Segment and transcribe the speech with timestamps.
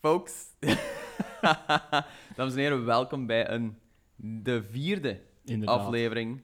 [0.00, 0.46] Folks.
[2.36, 3.78] Dames en heren, welkom bij een,
[4.16, 5.78] de vierde Inderdaad.
[5.78, 6.40] aflevering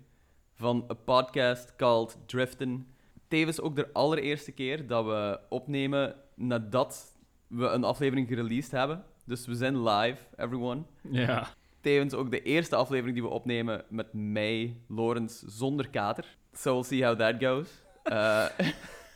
[0.54, 2.86] van een podcast called Driften.
[3.28, 7.16] Tevens ook de allereerste keer dat we opnemen nadat
[7.46, 9.04] we een aflevering gereleased hebben.
[9.24, 10.82] Dus we zijn live, everyone.
[11.10, 11.48] Ja.
[11.80, 16.36] Tevens ook de eerste aflevering die we opnemen met mij, Lorenz, zonder kater.
[16.52, 17.68] So we'll see how that goes.
[18.02, 18.46] Eh,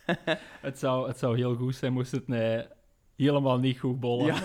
[0.61, 2.65] Het zou, het zou heel goed zijn moest het nee,
[3.27, 4.25] helemaal niet goed bollen.
[4.25, 4.35] Ja.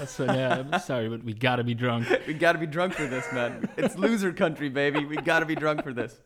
[0.71, 2.07] Eh, sorry, but we gotta be drunk.
[2.27, 3.53] we gotta be drunk for this, man.
[3.77, 5.07] It's loser country, baby.
[5.07, 6.21] We gotta be drunk for this.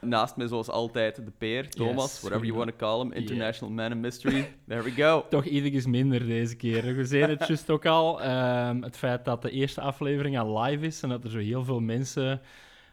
[0.00, 3.74] Naast me, zoals altijd, de peer, Thomas, Yes, whatever you want to call him, international
[3.74, 4.48] man of mystery.
[4.68, 5.24] There we go.
[5.30, 6.96] Toch iets minder deze keer.
[6.96, 8.22] We zeiden het juist ook al.
[8.22, 11.64] ehm, het feit dat de eerste aflevering al live is en dat er zo heel
[11.64, 12.40] veel mensen,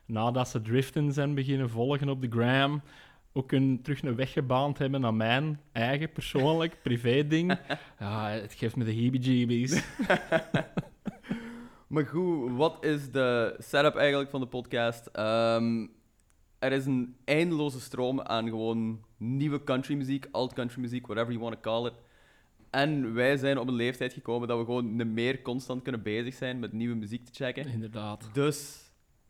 [0.06, 2.82] nadat ze driften zijn beginnen volgen op de gram,
[3.40, 7.60] ook een, terug een weg gebaand hebben naar mijn eigen persoonlijk privé-ding.
[8.00, 9.82] Ja, het geeft me de heebie-jeebies.
[11.90, 15.06] Maar goed, wat is de setup eigenlijk van de podcast?
[15.06, 15.88] Ehm,
[16.60, 21.72] er is een eindeloze stroom aan gewoon nieuwe countrymuziek, alt countrymuziek, whatever you want to
[21.72, 21.94] call it.
[22.70, 26.60] En wij zijn op een leeftijd gekomen dat we gewoon meer constant kunnen bezig zijn
[26.60, 27.68] met nieuwe muziek te checken.
[27.68, 28.30] Inderdaad.
[28.34, 28.89] Dus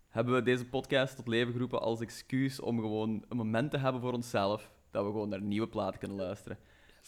[0.10, 4.02] hebben we deze podcast tot leven geroepen als excuus om gewoon een moment te hebben
[4.02, 6.58] voor onszelf, dat we gewoon naar nieuwe platen kunnen luisteren.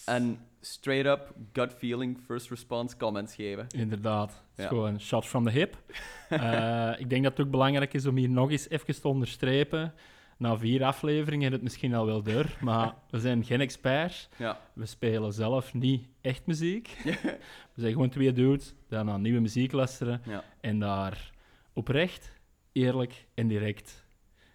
[0.05, 3.67] En straight up, gut feeling, first response comments geven.
[3.75, 4.43] Inderdaad.
[4.55, 4.67] Ja.
[4.67, 5.77] gewoon shot from the hip.
[6.29, 9.93] Eh, ik denk dat het ook belangrijk is om hier nog eens even te onderstrepen.
[10.37, 14.29] Na vier afleveringen is het misschien al wel door, maar we zijn geen experts.
[14.37, 14.59] Ja.
[14.73, 16.97] We spelen zelf niet echt muziek.
[17.73, 20.43] We zijn gewoon twee dudes die naar nieuwe muziek luisteren Ja.
[20.61, 21.31] en daar
[21.73, 22.31] oprecht,
[22.71, 24.05] eerlijk en direct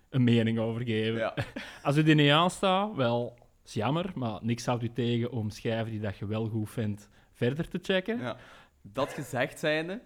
[0.08, 1.18] een mening over geven.
[1.18, 1.34] Ja.
[1.82, 5.90] Als u die niet aanstaat, wel, is jammer, maar niks houdt u tegen om schijven
[5.90, 8.18] die dat je wel goed vindt verder te checken.
[8.18, 8.36] Ja.
[8.82, 10.00] Dat gezegd zijnde,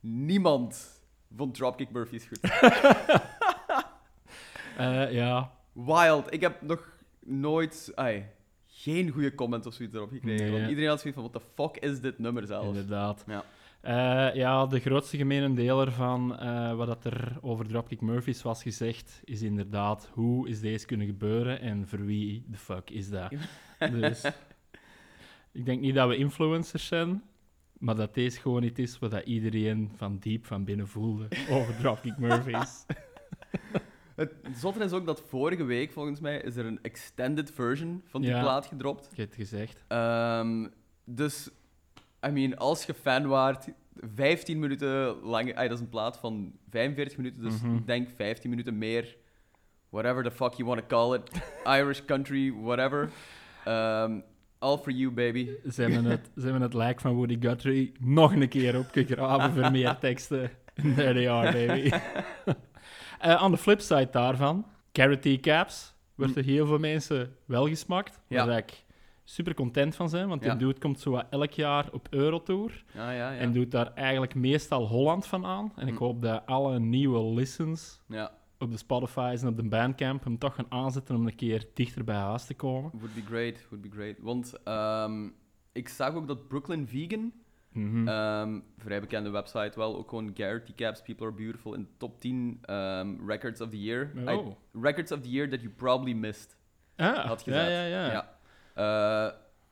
[0.00, 1.02] niemand
[1.36, 2.40] vond Dropkick Murphys goed.
[4.76, 6.32] Eh, ja, Wild.
[6.32, 6.88] Ik heb nog
[7.20, 7.92] nooit...
[7.94, 8.26] Ai,
[8.66, 10.44] geen goede comment of zoiets erop gekregen.
[10.44, 10.52] Nee.
[10.52, 12.66] Want iedereen had zoiets van, what the fuck is dit nummer zelf?
[12.66, 13.24] inderdaad.
[13.26, 13.44] Ja.
[13.80, 18.62] Eh, ja, de grootste gemene deler van eh, wat dat er over Dropkick Murphys was
[18.62, 23.32] gezegd, is inderdaad hoe is deze kunnen gebeuren en voor wie de fuck is dat?
[24.00, 24.24] dus
[25.52, 27.22] ik denk niet dat we influencers zijn,
[27.78, 31.76] maar dat deze gewoon niet is wat dat iedereen van diep van binnen voelde over
[31.76, 32.84] Dropkick Murphys.
[34.16, 38.20] Het zotte is ook dat vorige week, volgens mij, is er een extended version van
[38.20, 38.40] die Ja.
[38.40, 39.08] plaat gedropt.
[39.10, 39.84] Ik heb het gezegd.
[39.88, 40.68] Ehm,
[41.04, 41.50] dus,
[42.26, 43.68] I mean, als je fan waart,
[44.14, 45.54] 15 minuten lang...
[45.56, 47.74] dat is een plaat van 45 minuten, dus Mhm.
[47.76, 49.16] ik denk 15 minuten meer.
[49.88, 51.30] Whatever the fuck you want to call it.
[51.80, 53.10] Irish country, whatever.
[53.64, 54.18] Ehm,
[54.58, 55.48] all for you, baby.
[55.72, 59.70] Ze hebben, het, ze hebben het lijk van Woody Guthrie nog een keer opgegraven voor
[59.70, 60.50] meer teksten.
[60.96, 61.90] There they are, baby.
[63.20, 68.20] Eh, aan de flipside daarvan, Carrot Caps, wordt er heel veel mensen wel gesmakt.
[68.28, 68.56] Ja.
[68.56, 68.84] Ik
[69.30, 70.50] super content van zijn, want Ja.
[70.54, 72.84] die dude komt zo elk jaar op Eurotour.
[72.94, 73.38] Ja, ja, ja.
[73.38, 75.72] En doet daar eigenlijk meestal Holland van aan.
[75.76, 76.04] En ik Hm.
[76.04, 80.54] hoop dat alle nieuwe listens ja, op de Spotify's en op de Bandcamp hem toch
[80.54, 82.90] gaan aanzetten om een keer dichter bij huis te komen.
[82.94, 84.16] would be great, would be great.
[84.20, 85.28] Want ehm,
[85.72, 87.32] ik zag ook dat Brooklyn Vegan,
[87.72, 88.08] Mhm.
[88.08, 92.20] ehm, vrij bekende website wel, ook gewoon Garrity Caps, People Are Beautiful, in de top
[92.20, 94.10] 10 ehm, records of the year.
[94.16, 94.56] I- oh.
[94.82, 96.56] records of the year that you probably missed.
[96.96, 97.70] ah, had gezet.
[97.70, 98.06] ja, ja.
[98.12, 98.38] Ja.
[98.74, 99.28] Eh,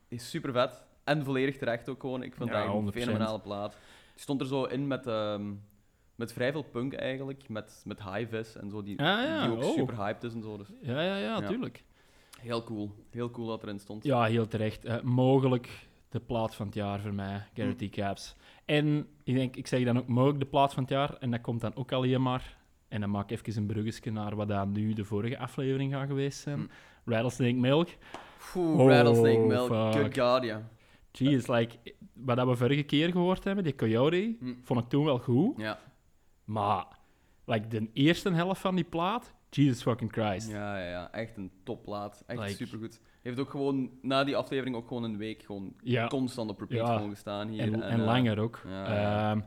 [0.08, 0.86] is super vet.
[1.04, 2.22] En volledig terecht ook gewoon.
[2.22, 3.04] Ik vind Ja, het eigenlijk een 100%.
[3.04, 3.70] fenomenale plaat.
[4.12, 5.52] Die stond er zo in met, ehm,
[6.14, 7.48] met vrij veel punk eigenlijk.
[7.48, 8.82] Met, met high-vis en zo.
[8.82, 9.74] Die, Ah, ja, die ook oh.
[9.74, 10.56] super hyped is en zo.
[10.56, 11.84] Dus Ja, ja, ja, tuurlijk.
[12.40, 12.90] heel cool.
[13.10, 14.04] Heel cool dat erin stond.
[14.04, 14.84] Ja, heel terecht.
[14.84, 17.90] Eh, mogelijk de plaat van het jaar voor mij, Garrity Hm.
[18.00, 18.36] Caps.
[18.64, 21.40] En ik denk, ik zeg dan ook mogelijk de plaat van het jaar, en dat
[21.40, 22.56] komt dan ook alleen maar.
[22.88, 26.06] En dan maak ik even een bruggetje naar wat dan nu de vorige aflevering gaat
[26.06, 26.58] geweest zijn.
[27.04, 27.10] Hm.
[27.10, 27.88] Rattlesnake Milk.
[28.56, 29.66] Oeh, Oh, Rattlesnake Milk.
[29.68, 30.02] fuck.
[30.02, 30.68] Good god, ja.
[31.12, 31.76] Jeez, like,
[32.12, 34.54] wat we vorige keer gehoord hebben, die Coyote, Hm.
[34.62, 35.54] vond ik toen wel goed.
[35.56, 35.78] Ja.
[36.44, 36.84] Maar,
[37.44, 40.50] like, de eerste helft van die plaat, Jesus fucking Christ.
[40.50, 41.12] Ja, ja, ja.
[41.12, 42.22] Echt een topplaat.
[42.26, 43.00] Echt Like- supergoed.
[43.22, 46.06] Heeft ook gewoon, na die aflevering, ook gewoon een week gewoon Ja.
[46.06, 46.94] constant op repeat Ja.
[46.94, 47.60] gewoon gestaan hier.
[47.62, 48.62] En, en eh, langer ook.
[48.68, 49.30] ja.
[49.30, 49.40] Ehm,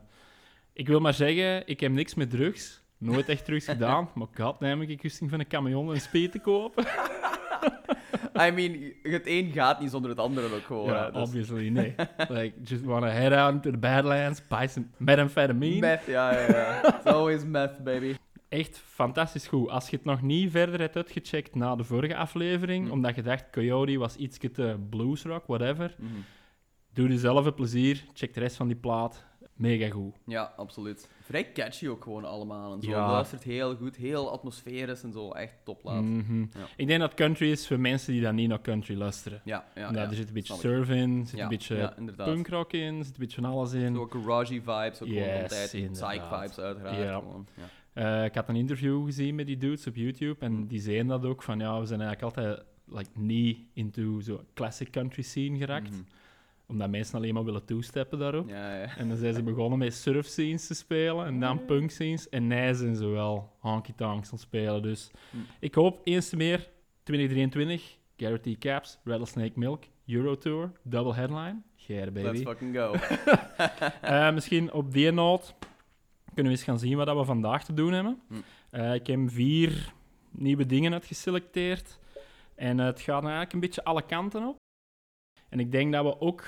[0.72, 2.82] ik wil maar zeggen, ik heb niks met drugs.
[2.98, 4.08] Nooit echt drugs gedaan.
[4.14, 6.84] Maar ik had namelijk een kusting van een camion en een speed te kopen.
[8.40, 10.86] I mean, het een gaat niet zonder het andere ook gewoon.
[10.86, 11.94] ja, dus- obviously, nee.
[12.28, 15.78] like, just wanna head out into the Badlands, buy some methamphetamine.
[15.80, 16.94] Meth, ja, ja, ja.
[16.96, 18.14] It's always meth, baby.
[18.48, 19.68] Echt fantastisch goed.
[19.70, 22.92] Als je het nog niet verder hebt uitgecheckt na de vorige aflevering, Hm.
[22.92, 26.10] omdat je dacht Coyote was iets te bluesrock, whatever, Mhm.
[26.94, 28.04] Doe jezelf een plezier.
[28.12, 29.24] Check de rest van die plaat.
[29.56, 30.14] Mega goed.
[30.26, 31.08] Ja, absoluut.
[31.22, 32.72] Vrij catchy ook gewoon allemaal.
[32.72, 32.90] En zo.
[32.90, 33.10] Ja.
[33.10, 35.30] luistert heel goed, heel atmosferisch en zo.
[35.30, 36.02] Echt topplaat.
[36.02, 36.38] Mhm.
[36.40, 36.66] Ja.
[36.76, 39.40] Ik denk dat country is voor mensen die dan niet naar country luisteren.
[39.44, 40.08] Ja, ja, ja.
[40.08, 43.20] er zit een beetje surf in, er zit een beetje punkrock in, er zit een
[43.20, 43.94] beetje van alles in.
[43.94, 45.70] Zo garagey vibes, ook gewoon Yes, altijd.
[45.92, 47.22] Psych vibes, uiteraard.
[47.22, 47.46] Gewoon.
[47.92, 50.66] Eh, ik had een interview gezien met die dudes op YouTube en Mm.
[50.66, 54.90] die zeiden dat ook van ja, we zijn eigenlijk altijd like, niet into zo'n classic
[54.90, 55.90] country scene geraakt.
[55.90, 56.00] Mhm.
[56.66, 58.48] Omdat mensen alleen maar willen toesteppen daarop.
[58.48, 58.96] Ja, ja.
[58.96, 62.28] En dan zijn ze begonnen met surf scenes te spelen en dan punk scenes.
[62.28, 64.82] En nee, zijn ze wel honky tonks aan het spelen.
[64.82, 65.36] Dus Hm.
[65.60, 66.68] ik hoop eens te meer
[67.02, 71.62] 2023, Guarantee Caps, Rattlesnake Milk, Eurotour, double headline.
[71.76, 72.42] Geer Let's baby.
[72.42, 72.94] fucking go.
[74.00, 75.54] Eh, misschien op die noot
[76.34, 78.20] kunnen we eens gaan zien wat dat we vandaag te doen hebben.
[78.28, 78.34] Hm.
[78.70, 79.92] Eh, ik heb vier
[80.30, 81.98] nieuwe dingen uitgeselecteerd.
[82.54, 84.56] En het gaat eigenlijk een beetje alle kanten op.
[85.52, 86.44] En ik denk dat we ook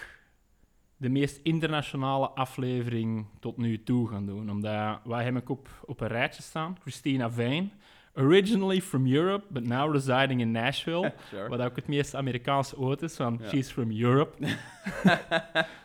[0.97, 4.51] de meest internationale aflevering tot nu toe gaan doen.
[4.51, 6.77] Omdat wij hebben ook op, op een rijtje staan.
[6.81, 7.69] Christina Vane.
[8.15, 11.13] Originally from Europe, but now residing in Nashville.
[11.29, 11.49] sure.
[11.49, 14.47] Wat ook het meest Amerikaanse oot is, van she's from Europe.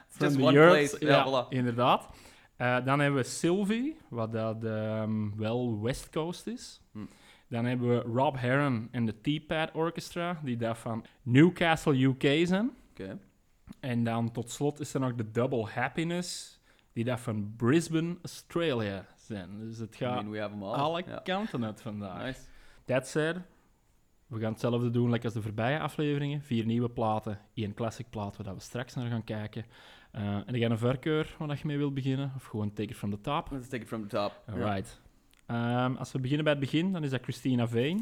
[0.07, 1.06] From just one Europes, place.
[1.06, 1.50] Ja, Ja, voilà.
[1.50, 2.10] inderdaad.
[2.56, 6.81] Eh, dan hebben we Sylvie, wat dat ehm, wel West Coast is.
[6.92, 7.00] Hm.
[7.48, 12.71] Dan hebben we Rob Heron en de T-Pad Orchestra, die daar van Newcastle, UK zijn.
[13.80, 16.60] En dan tot slot is er nog de Double Happiness,
[16.94, 19.60] die daar van Brisbane, Australia zijn.
[19.60, 22.24] Dus het I gaat mean, alle kanten uit vandaag.
[22.24, 22.40] Nice.
[22.86, 23.38] That said,
[24.28, 26.42] we gaan hetzelfde doen like als de voorbije afleveringen.
[26.42, 29.66] Vier nieuwe platen, één classic plaat waar we straks naar gaan kijken.
[30.12, 32.95] Eh, en ik ga een verkeur waar je mee wilt beginnen, of gewoon take it
[32.95, 33.52] from the top.
[33.52, 34.44] Let's take it from the top.
[34.48, 35.02] Alright.
[35.45, 38.02] Ehm, als we beginnen bij het begin, dan is dat Christina Vane.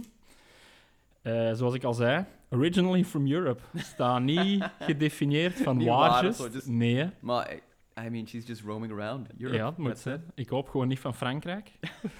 [1.21, 3.61] Eh, zoals ik al zei, originally from Europe.
[3.75, 7.61] Staat niet gedefinieerd van Niet waar waar just- Nee, Maar, I-
[8.05, 9.57] I mean, she's just roaming around Europe.
[9.57, 10.23] ja, moet zijn.
[10.35, 11.71] Ik hoop gewoon niet van Frankrijk.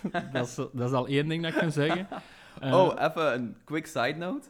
[0.33, 2.07] dat, is, dat is al één ding dat ik kan zeggen.
[2.59, 4.47] Eh, oh, even een quick side note.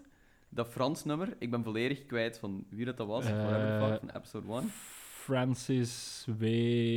[0.49, 3.25] Dat Frans nummer, ik ben volledig kwijt van wie dat, dat was.
[3.25, 3.31] Eh,
[3.87, 4.71] fuck, van episode 1.
[5.23, 6.43] Francis W.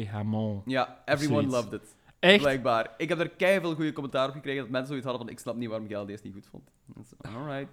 [0.06, 0.62] Hamon.
[0.66, 1.96] Ja, everyone loved it.
[2.20, 2.40] Echt?
[2.40, 2.94] Blijkbaar.
[2.96, 5.56] Ik heb er keihard goede commentaar op gekregen dat mensen zoiets hadden van ik snap
[5.56, 6.70] niet waarom jij deze niet goed vond.
[7.00, 7.72] Is- Alright.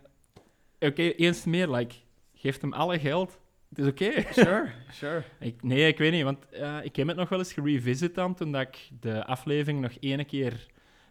[0.79, 1.95] Oké, eens meer, like,
[2.33, 3.39] geef hem alle geld.
[3.69, 4.21] Het is oké.
[4.43, 5.23] Sure, sure.
[5.39, 8.33] Ik, nee, ik weet niet, want eh, ik heb het nog wel eens gerevisit dan,
[8.35, 10.65] toen dat ik de aflevering nog ene keer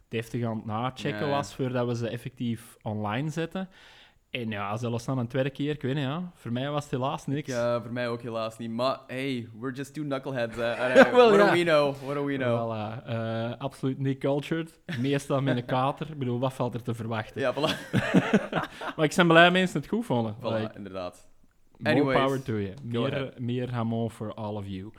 [0.09, 3.69] deftig aan het nachecken was, voordat we ze effectief online zetten.
[4.31, 6.93] En ja, zelfs dan een tweede keer, ik weet niet, ja, voor mij was het
[6.93, 7.49] helaas niks.
[7.49, 8.71] Ja, voor mij ook helaas niet.
[8.71, 10.57] Maar hey, we're just two knuckleheads.
[10.57, 11.95] what do we know?
[11.97, 12.59] What do we know?
[12.59, 14.81] Voilà, eh, absoluut niet cultured.
[14.99, 16.11] Meestal met een kater.
[16.11, 17.41] Ik bedoel, wat valt er te verwachten?
[17.41, 17.91] Ja, voilà.
[18.97, 20.35] Maar ik ben blij mensen het goed vonden.
[20.39, 21.29] voilà Like, inderdaad.
[21.79, 22.75] More power to you.
[22.83, 24.93] Meer, meer Hamon for all of you.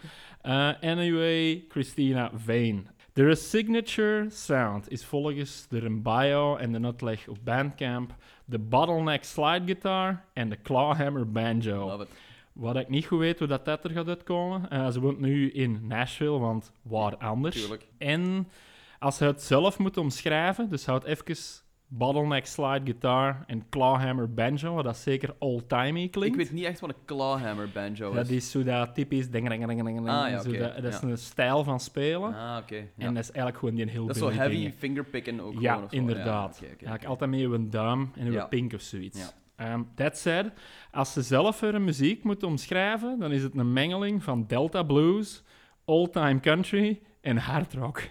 [0.44, 2.84] Uh, anyway, Christina Vane.
[3.18, 8.16] De signature sound is volgens de bio en de uitleg op Bandcamp
[8.46, 12.06] de bottleneck slide guitar en de clawhammer banjo.
[12.54, 14.68] Wat ik niet goed weet hoe dat, dat er gaat uitkomen.
[14.74, 17.56] Uh, ze woont nu in Nashville, want waar anders.
[17.56, 17.88] Tuurlijk.
[17.98, 18.48] En
[19.00, 21.36] als ze het zelf moet omschrijven, dus houd even
[21.89, 26.38] bottleneck slide guitar en clawhammer banjo, wat dat zeker old-timey klinkt.
[26.39, 28.16] Ik weet niet echt wat een clawhammer banjo is.
[28.16, 31.07] Dat is zo dat typisch ding, ding, ding, ding, Ah, ja, dat, dat is ja.
[31.07, 32.34] een stijl van spelen.
[32.36, 32.75] Ah, oké.
[32.75, 32.84] ja.
[32.98, 34.73] En dat is eigenlijk gewoon die heel Dat is zo heavy dingen.
[34.73, 35.97] fingerpicken ook Ja, gewoon of zo.
[35.97, 36.59] inderdaad.
[36.64, 37.07] Eigenlijk oké.
[37.07, 38.45] altijd met een duim en een Ja.
[38.45, 39.19] pink of zoiets.
[39.19, 39.31] Ja.
[39.66, 40.52] Ehm, that said,
[40.92, 45.44] als ze zelf hun muziek moet omschrijven, dan is het een mengeling van Delta Blues,
[45.85, 48.02] old-time country en hard rock.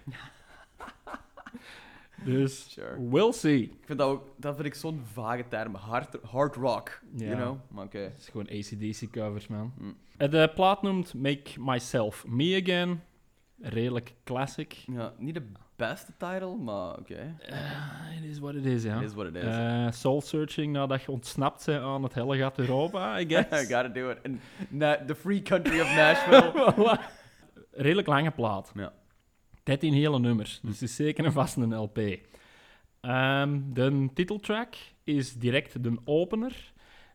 [2.26, 3.08] dus, Sure.
[3.10, 3.62] we'll see.
[3.62, 5.74] Ik vind dat ook, dat vind ik zo'n vage term.
[5.74, 7.56] Hard, hard rock, you know?
[7.70, 7.98] Maar oké.
[7.98, 9.72] Het is gewoon ACDC covers, man.
[9.78, 9.96] Mm.
[10.30, 13.00] De plaat noemt Make Myself Me Again.
[13.60, 14.72] Redelijk classic.
[14.72, 17.36] Ja, niet de beste title, maar oké.
[17.40, 18.96] Eh, it is what it is, ja.
[18.96, 19.42] It is what it is.
[19.44, 23.62] Eh, soul searching nadat je ontsnapt bent aan het helle gat Europa, I guess.
[23.62, 24.18] I gotta do it.
[24.22, 24.40] In
[25.06, 26.52] the free country of Nashville.
[26.76, 27.00] Voilà.
[27.72, 28.72] Redelijk lange plaat.
[28.74, 28.92] Ja.
[29.66, 31.98] 13 hele nummers, dus het is zeker een vast een LP.
[33.00, 36.72] Ehm, de titeltrack is direct de opener.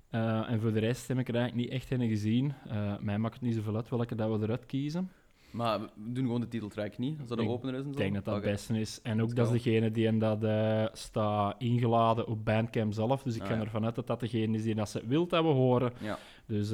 [0.10, 2.54] Eh, en voor de rest heb ik er eigenlijk niet echt in gezien.
[2.68, 5.12] Eh mij maakt het niet zoveel uit welke dat we eruit kiezen.
[5.52, 7.92] maar we doen gewoon de titeltrack niet, als dat de opener is en zo.
[7.92, 9.00] Ik denk dat dat het beste is.
[9.02, 13.24] En ook dat is degene die en dat eh, staat ingeladen op Bandcamp zelf.
[13.24, 13.62] Dus ik Ah, ga ja.
[13.62, 15.94] ervan uit dat dat degene is die dat ze wilt hebben horen.
[16.02, 16.18] Ja.
[16.46, 16.72] Dus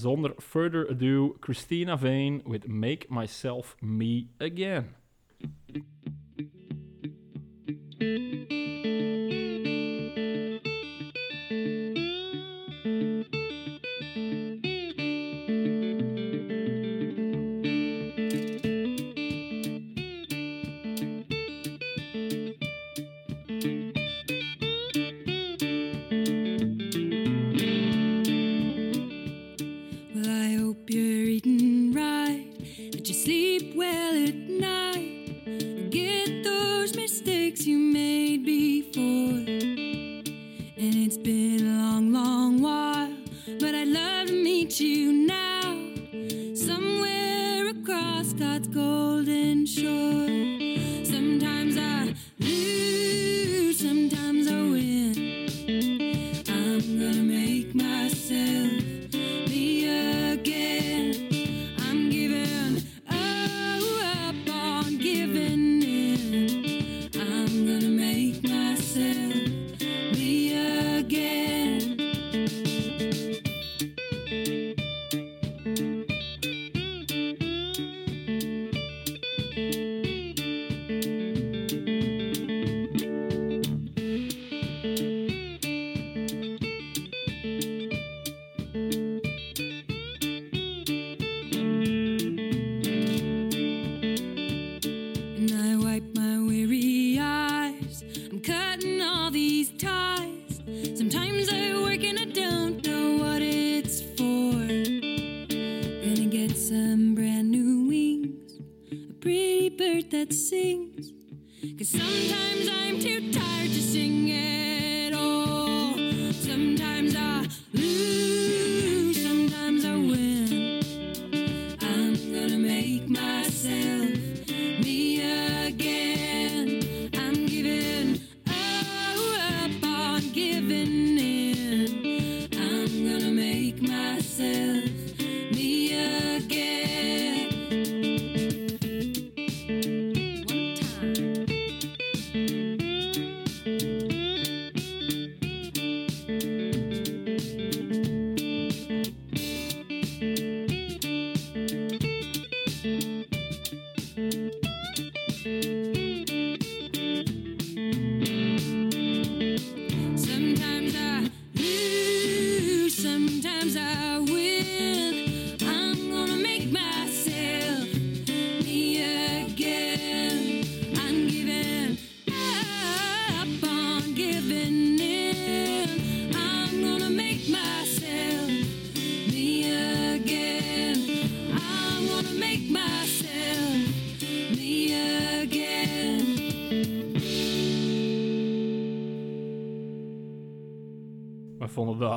[0.00, 4.86] zonder further ado, Christina Vane with Make Myself Me Again.
[5.72, 5.84] thank
[8.00, 8.79] you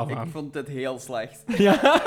[0.02, 1.44] Ik vond dit heel slecht.
[1.58, 2.02] Ja.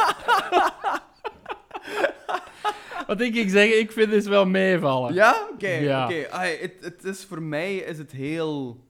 [3.06, 3.78] Wat denk ik zeggen?
[3.78, 5.14] Ik vind het wel meevallen.
[5.14, 5.48] Ja?
[5.52, 6.04] Oké, Ja.
[6.04, 6.26] oké.
[6.60, 8.84] Het het is voor mij is het heel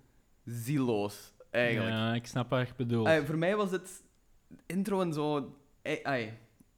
[0.44, 1.94] zieloos, eigenlijk.
[1.94, 3.08] Ja, ik snap wat je bedoelt.
[3.24, 4.02] Voor mij was het
[4.66, 5.54] intro en zo...
[6.02, 6.32] ai.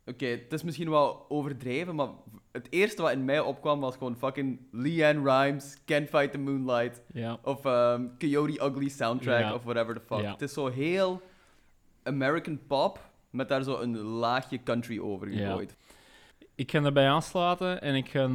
[0.06, 2.08] Oké, het is misschien wel overdreven, maar
[2.52, 7.02] het eerste wat in mij opkwam was gewoon fucking Leanne Rhymes, Can't Fight the Moonlight,
[7.12, 7.38] Ja.
[7.42, 9.54] of ehm, Coyote Ugly soundtrack, Ja.
[9.54, 10.24] of whatever the fuck.
[10.26, 11.22] Het is zo heel
[12.08, 15.46] American pop, met daar zo een laagje country over Ja.
[15.46, 15.76] gegooid.
[16.54, 18.30] Ik ga erbij aansluiten en ik ga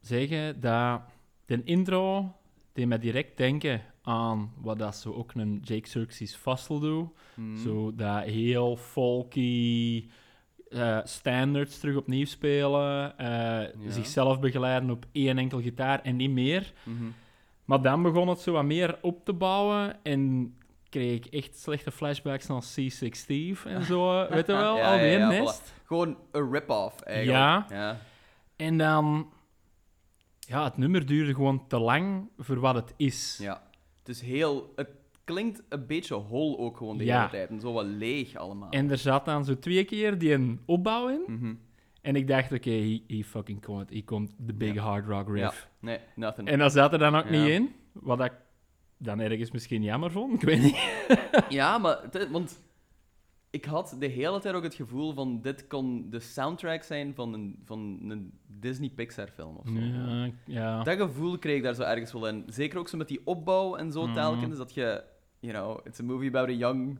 [0.00, 1.00] zeggen dat
[1.46, 2.32] de intro
[2.72, 7.08] deed mij direct denken aan wat dat zo ook een Jake Xerxes Fossil doet.
[7.34, 7.56] Hmm.
[7.56, 10.08] Zo dat heel folky
[10.70, 16.72] eh, standards terug opnieuw spelen, eh, zichzelf begeleiden op één enkel gitaar en niet meer.
[16.82, 17.04] Mhm.
[17.64, 20.54] Maar dan begon het zo wat meer op te bouwen en
[21.00, 24.98] kreeg ik echt slechte flashbacks naar C6 Steve en zo, weet je wel, Ja, al
[24.98, 25.52] die ja, ja.
[25.84, 27.38] Gewoon een rip-off, eigenlijk.
[27.38, 27.66] Ja.
[27.70, 27.98] ja.
[28.56, 29.32] En dan...
[30.40, 33.38] Ja, het nummer duurde gewoon te lang voor wat het is.
[33.42, 33.62] Ja.
[33.98, 34.72] Het is heel...
[34.76, 34.88] Het
[35.24, 37.16] klinkt een beetje hol ook gewoon de Ja.
[37.18, 37.48] hele tijd.
[37.48, 38.70] En zo wat leeg allemaal.
[38.70, 41.22] En er zat dan zo twee keer die een opbouw in.
[41.26, 41.54] Mhm.
[42.02, 43.90] En ik dacht, oké, he, he fucking komt.
[43.90, 44.82] Hier komt de big Ja.
[44.82, 45.68] hard rock riff.
[45.80, 46.48] Nee, nothing.
[46.48, 47.30] En dat zat er dan ook Ja.
[47.30, 47.74] niet in.
[47.92, 48.32] Wat ik
[49.04, 50.34] dan ergens misschien jammer vond.
[50.34, 50.76] Ik weet niet.
[51.48, 51.98] Ja, maar...
[52.30, 52.62] want
[53.50, 55.40] ik had de hele tijd ook het gevoel van...
[55.42, 59.74] Dit kon de soundtrack zijn van een, van een Disney-Pixar-film of zo.
[59.78, 60.82] Ja, ja.
[60.82, 62.44] Dat gevoel kreeg ik daar zo ergens wel in.
[62.46, 64.14] Zeker ook zo met die opbouw en zo Mhm.
[64.14, 64.56] telkens.
[64.56, 65.02] Dat je...
[65.40, 66.98] You know, it's a movie about a young...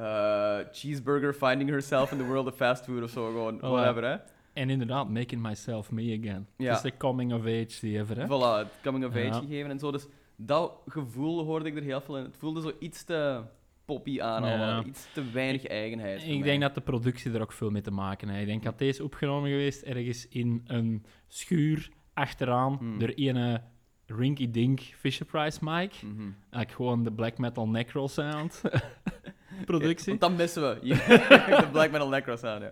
[0.00, 3.26] uh, cheeseburger finding herself in the world of fast food of zo.
[3.30, 3.60] Gewoon, Voilà.
[3.60, 4.16] whatever, hè.
[4.52, 6.46] En inderdaad, making myself me again.
[6.56, 6.74] Ja.
[6.74, 8.24] Is de coming of age die even, hè.
[8.26, 9.90] Voilà, het coming of age gegeven en zo.
[9.92, 10.06] Dus
[10.36, 12.24] dat gevoel hoorde ik er heel veel in.
[12.24, 13.42] Het voelde zo iets te
[13.84, 14.84] poppy aan, Ja.
[14.84, 16.22] iets te weinig eigenheid.
[16.22, 16.42] Ik mij.
[16.42, 18.40] denk dat de productie er ook veel mee te maken heeft.
[18.42, 22.98] Ik denk dat deze opgenomen geweest ergens in een schuur achteraan Hmm.
[22.98, 23.62] door ene
[24.06, 25.92] Rinky Dink Fisher Price mic.
[26.02, 28.62] Eigenlijk gewoon de black metal necro sound
[29.64, 30.08] productie.
[30.08, 30.78] Want dan missen we
[31.60, 32.70] de Black Metal Necro sound, ja.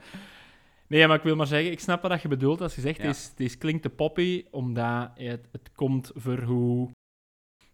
[0.86, 3.12] Nee, maar ik wil maar zeggen, ik snap wat je bedoelt als je zegt, Ja.
[3.36, 6.90] deze klinkt te poppy, omdat het, het komt voor hoe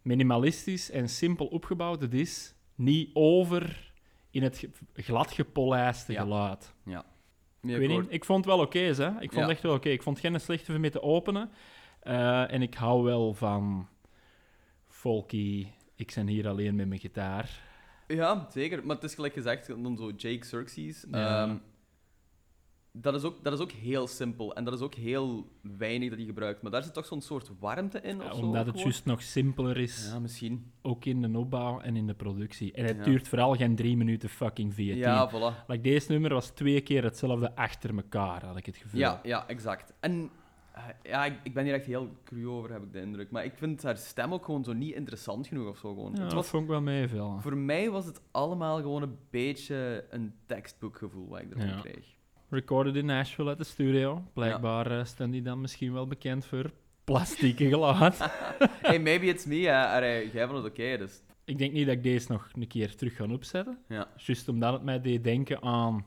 [0.09, 3.91] minimalistisch en simpel opgebouwd het is, niet over
[4.31, 6.21] in het ge- glad gepolijste Ja.
[6.21, 6.73] geluid.
[6.83, 8.03] Nee, ik weet akkoord.
[8.05, 9.07] niet, ik vond het wel oké, hè.
[9.07, 9.41] Ik vond Ja.
[9.41, 9.89] het echt wel oké.
[9.89, 11.49] Ik vond geen slechte om mee te openen.
[11.99, 13.87] Eh, en ik hou wel van
[14.87, 17.67] folky, ik ben hier alleen met mijn gitaar.
[18.07, 18.85] Ja, zeker.
[18.85, 21.05] Maar het is gelijk gezegd, dan zo Jake Xerxes.
[21.11, 21.43] Ja.
[21.47, 21.57] ehm,
[22.91, 24.55] dat, is ook, dat is ook heel simpel.
[24.55, 26.61] En dat is ook heel weinig dat hij gebruikt.
[26.61, 28.41] Maar daar zit toch zo'n soort warmte in, Ja, of zo?
[28.41, 30.71] omdat het juist nog simpeler is, Ja, misschien.
[30.81, 32.71] ook in de opbouw en in de productie.
[32.73, 33.03] En het Ja.
[33.03, 34.97] duurt vooral geen drie minuten fucking 14.
[34.97, 35.65] Ja, voilà.
[35.67, 38.99] Like deze nummer was twee keer hetzelfde achter elkaar, had ik het gevoel.
[38.99, 39.93] Ja, ja, exact.
[39.99, 40.29] En
[40.73, 43.31] eh, ja, ik, ik ben hier echt heel cru over, heb ik de indruk.
[43.31, 45.93] Maar ik vind haar stem ook gewoon zo niet interessant genoeg of zo.
[45.93, 46.11] Gewoon.
[46.11, 47.41] Ja, het dat was, vond ik wel meevallen.
[47.41, 51.79] voor mij was het allemaal gewoon een beetje een tekstboekgevoel wat ik ervan Ja.
[51.79, 52.17] kreeg.
[52.49, 54.23] Recorded in Nashville uit de studio.
[54.33, 56.71] Blijkbaar eh staan die dan misschien wel bekend voor
[57.03, 58.17] plastieke geluid.
[58.81, 59.73] hey, maybe it's me.
[59.75, 62.95] Allee, jij vond het oké, dus ik denk niet dat ik deze nog een keer
[62.95, 63.77] terug ga opzetten.
[63.87, 64.07] ja.
[64.17, 66.05] Juist omdat het mij deed denken aan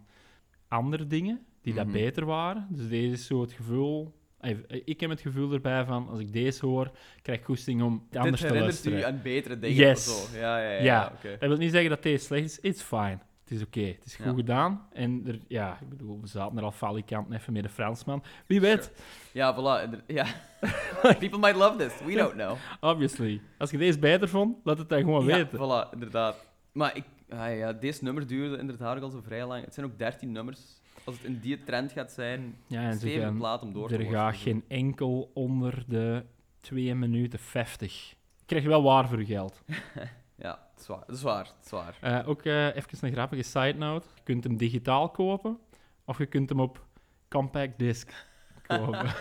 [0.68, 1.82] andere dingen die Mhm.
[1.84, 2.66] dat beter waren.
[2.70, 4.12] Dus deze is zo het gevoel...
[4.40, 6.90] eh, Ik heb het gevoel erbij van, als ik deze hoor,
[7.22, 9.06] krijg ik goesting om Dit anders te herinnert u luisteren.
[9.06, 10.08] aan betere dingen Yes.
[10.22, 10.38] of zo.
[10.38, 10.82] Ja, ja, ja.
[10.82, 11.12] Ja.
[11.38, 12.61] Dat wil niet zeggen dat deze slecht is.
[12.61, 13.18] It's fine.
[13.52, 13.80] Is oké.
[13.80, 14.32] Het is goed Ja.
[14.35, 14.87] gedaan.
[14.92, 18.23] En er, ja, ik bedoel, we zaten er al falikant even met de Fransman.
[18.47, 18.92] Wie weet,
[19.32, 19.90] Ja, voilà.
[20.06, 20.26] Ja.
[21.18, 22.00] People might love this.
[22.06, 22.56] We don't know.
[22.80, 23.40] obviously.
[23.59, 25.59] Als je deze beter vond, laat het dan gewoon ja, weten.
[25.59, 26.37] voilà, inderdaad.
[26.73, 29.64] Maar ik, ah, ja, deze nummer duurde inderdaad ook al zo vrij lang.
[29.64, 30.61] Het zijn ook 13 nummers.
[31.04, 33.88] Als het in die trend gaat zijn, Ja, en ze stevige gaan, plaat om door
[33.88, 36.25] te er gaat geen enkel onder de
[36.61, 38.11] 2 minuten 50.
[38.37, 39.62] Je krijgt wel waar voor je geld.
[40.37, 41.05] Ja, het is waar.
[41.07, 41.47] Het is waar.
[41.57, 41.97] Het is waar.
[42.01, 44.07] Eh, ook eh, even een grappige side note.
[44.14, 45.59] Je kunt hem digitaal kopen,
[46.05, 46.85] of je kunt hem op
[47.29, 48.11] compact disc
[48.66, 49.12] kopen.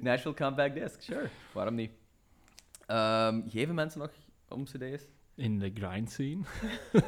[0.00, 1.28] Nashville Comeback Disc, sure.
[1.52, 1.90] Waarom niet?
[2.86, 4.10] Ehm, geven mensen nog
[4.48, 5.04] om cd's?
[5.34, 6.40] In de grind scene.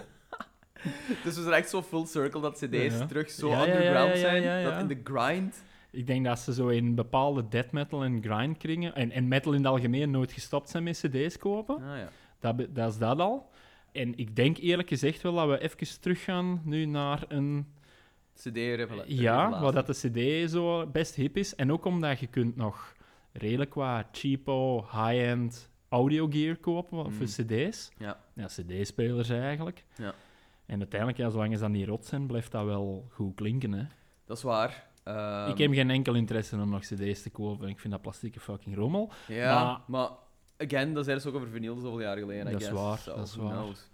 [1.25, 3.07] Dus we zijn echt zo full circle dat cd's Ja.
[3.07, 4.65] terug zo Ja, underground ja, zijn.
[4.65, 5.63] Dat in de grind...
[5.91, 9.53] Ik denk dat ze zo in bepaalde death metal en grind kringen, en, en metal
[9.53, 11.75] in het algemeen, nooit gestopt zijn met cd's kopen.
[11.75, 12.09] Ah, ja.
[12.41, 13.51] Dat, dat is dat al.
[13.93, 17.67] En ik denk eerlijk gezegd wel dat we even teruggaan nu naar een...
[18.35, 19.93] CD-revela- Ja, waar dat de
[20.45, 21.55] cd zo best hip is.
[21.55, 22.95] En ook omdat je kunt nog
[23.33, 27.47] redelijk wat cheapo, high-end audio gear kopen wat- voor Mm.
[27.47, 27.91] cd's.
[27.99, 28.21] Ja.
[28.35, 29.85] Ja, cd-spelers eigenlijk.
[29.97, 30.15] Ja.
[30.67, 33.73] En uiteindelijk, ja, zolang ze dan niet rot zijn, blijft dat wel goed klinken.
[33.73, 33.85] Hè.
[34.25, 34.87] Dat is waar.
[35.05, 37.69] Ehm, ik heb geen enkel interesse om nog cd's te kopen.
[37.69, 39.11] Ik vind dat plastieke fucking rommel.
[39.29, 40.09] Ja, maar- maar...
[40.59, 42.47] Again, dat zei ze ook over vinyl zoveel jaar geleden.
[42.47, 42.81] I Dat is guess.
[42.83, 43.53] waar, So, dat is who waar.
[43.57, 43.89] knows?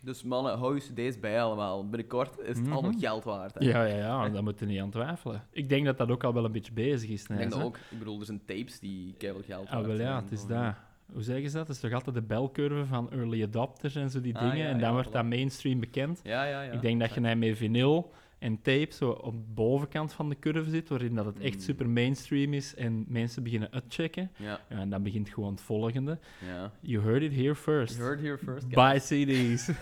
[0.00, 1.88] Dus mannen, hou je cd's bij allemaal.
[1.88, 2.72] Binnenkort is het Mhm.
[2.72, 3.54] allemaal geld waard.
[3.54, 3.64] Hè?
[3.64, 5.42] Ja, ja, ja, daar moet je niet aan twijfelen.
[5.50, 7.22] Ik denk dat dat ook al wel een beetje bezig is.
[7.22, 7.76] Ik denk dat ook.
[7.90, 10.22] Ik bedoel, er zijn tapes die keihard geld Ah, waard wel ja, zijn.
[10.22, 10.74] het is dat.
[11.12, 11.66] Hoe zeggen ze dat?
[11.66, 14.56] Het is toch altijd de belcurve van early adopters en zo die Ah, dingen.
[14.56, 15.12] ja, en dan ja, wordt voilà.
[15.12, 16.20] dat mainstream bekend.
[16.22, 16.72] Ja, ja, ja.
[16.72, 20.38] Ik denk dat je nou met vinyl en tape zo op de bovenkant van de
[20.38, 21.60] curve zit, waarin dat het echt Mm.
[21.60, 24.30] super mainstream is en mensen beginnen uitchecken.
[24.36, 26.18] Ja, en dan begint gewoon het volgende.
[26.46, 26.72] ja.
[26.80, 27.94] You heard it here first.
[27.96, 28.98] You heard here first, Buy.
[28.98, 29.66] CD's.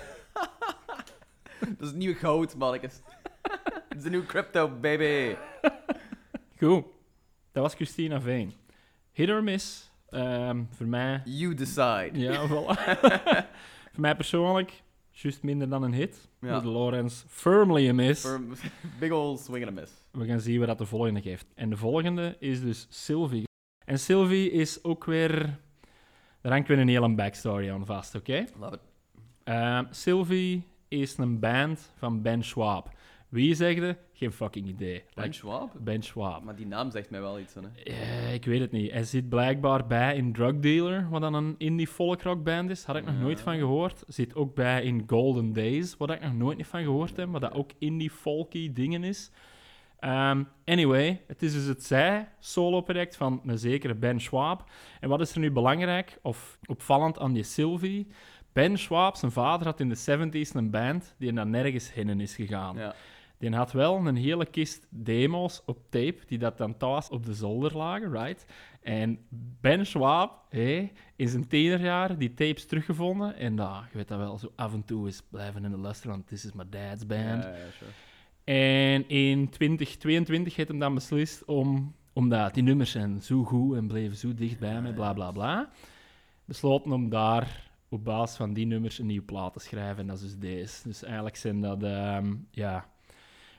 [1.60, 3.00] Dat is het nieuwe goud, mannetjes.
[3.88, 5.34] Het is de nieuwe crypto, baby.
[6.58, 6.84] Goed.
[7.52, 8.52] Dat was Christina Veen.
[9.12, 9.90] Hit or miss.
[10.10, 11.22] Ehm, voor mij...
[11.24, 12.10] You decide.
[12.12, 12.74] Ja, voilà.
[13.92, 14.82] voor mij persoonlijk,
[15.14, 16.28] juist minder dan een hit.
[16.40, 16.64] Ja.
[16.64, 18.26] Lawrence firmly a miss.
[19.00, 19.92] Big ol' swing and a miss.
[20.10, 21.46] We gaan zien wat dat de volgende geeft.
[21.54, 23.44] En de volgende is dus Sylvie.
[23.84, 25.58] En Sylvie is ook weer...
[26.40, 28.44] Daar hangt weer een hele backstory aan vast, oké?
[28.58, 28.80] Love it.
[29.44, 32.90] Ehm, Sylvie is een band van Ben Schwab.
[33.34, 33.96] Wie zegde?
[34.12, 35.04] Geen fucking idee.
[35.14, 35.72] Ben Schwab?
[35.80, 36.44] ben Schwab.
[36.44, 37.60] Maar die naam zegt mij wel iets, hè.
[37.84, 38.90] Eh, ik weet het niet.
[38.92, 42.84] Hij zit blijkbaar bij in Drug Dealer, wat dan een indie folk band is.
[42.84, 43.44] Had ik nog nooit Ja.
[43.44, 44.04] van gehoord.
[44.06, 47.40] Zit ook bij in Golden Days, wat ik nog nooit niet van gehoord heb, wat
[47.40, 49.30] dat ook indie folky dingen is.
[49.98, 54.70] Ehm, anyway, het is dus het zij solo-project van een zekere Ben Schwab.
[55.00, 58.06] En wat is er nu belangrijk of opvallend aan die Sylvie?
[58.52, 62.34] Ben Schwab, zijn vader, had in de 70s een band die naar nergens heen is
[62.34, 62.76] gegaan.
[62.76, 62.94] Ja.
[63.44, 67.34] Die had wel een hele kist demo's op tape, die dat dan thuis op de
[67.34, 68.46] zolder lagen, right?
[68.82, 69.18] En
[69.60, 73.36] Ben Schwab, hé, in zijn tienerjaren die tapes teruggevonden.
[73.36, 76.12] En dat, je weet dat wel, zo af en toe is blijven in de luisteren,
[76.12, 77.42] want this is my dad's band.
[77.42, 77.90] Ja, ja, sure.
[78.44, 83.86] En in 2022 heeft hem dan beslist om, omdat die nummers zijn zo goed en
[83.86, 85.70] bleven zo dichtbij me, bla bla bla,
[86.44, 89.98] besloten om daar op basis van die nummers een nieuwe plaat te schrijven.
[90.00, 90.88] En dat is dus deze.
[90.88, 92.92] Dus eigenlijk zijn dat, ehm, ja,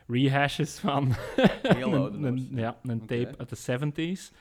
[0.07, 1.13] rehashes van
[1.75, 4.35] Heel oude een, ja, een tape uit de 70s.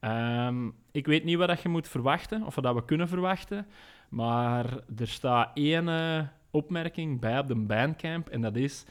[0.00, 3.66] Ehm, ik weet niet wat dat je moet verwachten, of wat we kunnen verwachten,
[4.08, 4.64] maar
[4.98, 8.84] er staat één eh, opmerking bij op de Bandcamp en dat is...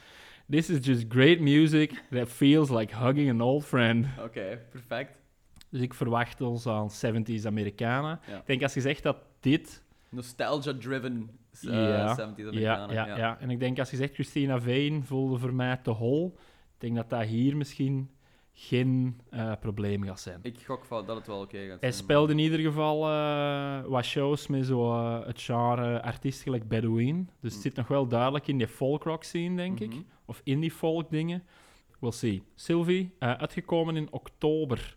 [0.50, 4.06] This is just great music that feels like hugging an old friend.
[4.24, 5.18] Oké, perfect.
[5.68, 8.20] Dus ik verwacht ons aan 70s Amerikanen.
[8.26, 8.36] Ja.
[8.36, 11.30] Ik denk als je zegt dat dit Nostalgia-driven
[11.64, 12.94] uh, Ja, 70s Ja, Amerikanen.
[12.94, 16.34] ja, ja, En ik denk als je zegt Christina Vane voelde voor mij te hol.
[16.74, 18.10] Ik denk dat dat hier misschien
[18.52, 20.38] geen eh, probleem gaat zijn.
[20.42, 21.92] Ik gok dat het wel oké gaat Hij zijn.
[21.92, 27.30] speelde in ieder geval eh, wat shows met zo, eh, het genre artiest gelijk Bedouin.
[27.40, 29.88] Dus het zit nog wel duidelijk in die folk rock scene, denk ik.
[29.90, 30.00] Mhm.
[30.24, 31.42] Of indie folk dingen.
[31.98, 32.42] We'll see.
[32.54, 34.96] Sylvie, eh, uitgekomen in oktober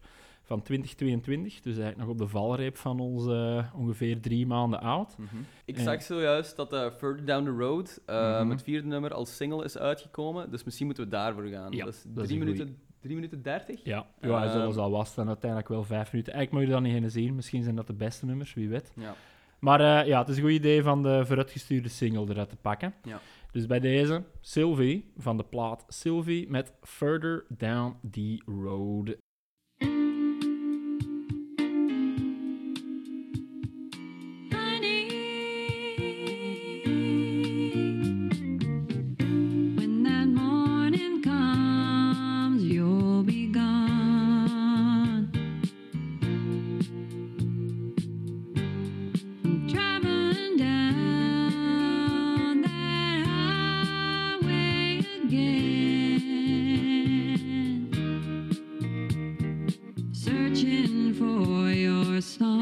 [0.54, 1.54] van 2022.
[1.62, 5.18] Dus eigenlijk nog op de valreep van ons eh, ongeveer drie maanden oud.
[5.18, 5.36] Mhm.
[5.66, 5.84] Ik Ja.
[5.84, 8.50] zag zojuist dat uh, Further Down the Road, uh, Mhm.
[8.50, 10.52] het vierde nummer, als single is uitgekomen.
[10.52, 11.72] Dus misschien moeten we daarvoor gaan.
[11.72, 13.84] Ja, dat is dat is drie minuten, drie minuten dertig?
[13.84, 14.52] Ja, ja Ehm.
[14.54, 16.34] zoals al was dan uiteindelijk wel vijf minuten.
[16.34, 17.36] Eigenlijk moet je dat niet eens zien.
[17.36, 18.92] Misschien zijn dat de beste nummers, wie weet.
[18.96, 19.16] Ja.
[19.60, 22.94] Maar eh, ja, het is een goed idee van de vooruitgestuurde single eruit te pakken.
[23.04, 23.20] Ja.
[23.52, 29.16] Dus bij deze, Sylvie van de plaat Sylvie met Further Down the Road.
[62.24, 62.53] Your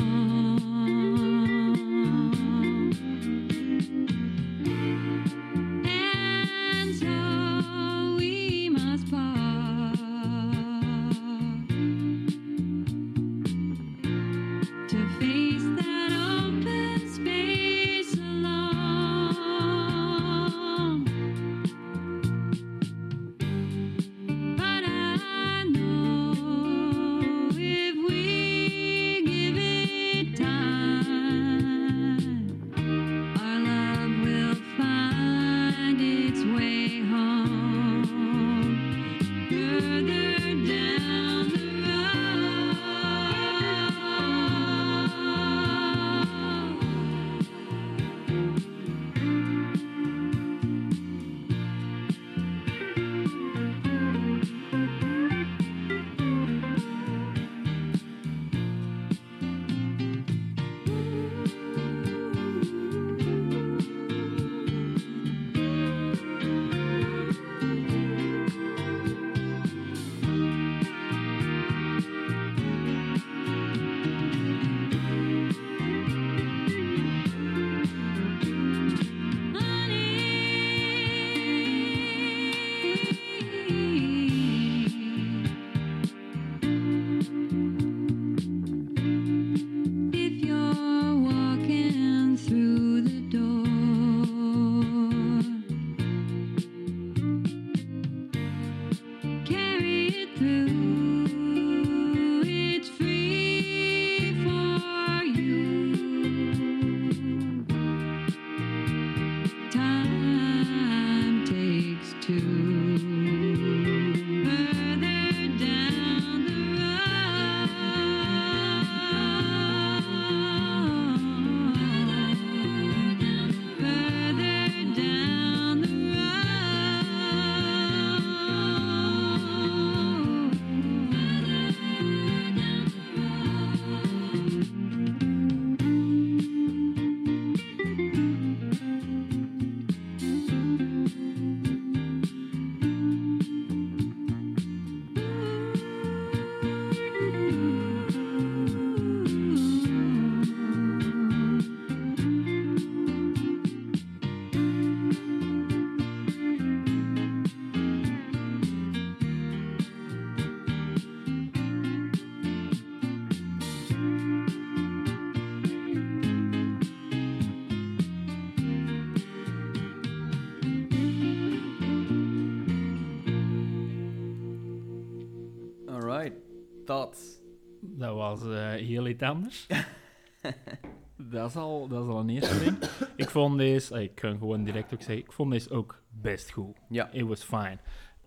[178.39, 179.67] was eh, heel iets anders.
[181.31, 182.77] dat, is al, dat is al een eerste ding.
[183.15, 186.51] Ik vond deze, eh, ik kan gewoon direct ook zeggen, ik vond deze ook best
[186.51, 186.77] goed.
[186.89, 187.09] Ja.
[187.11, 187.77] It was fine.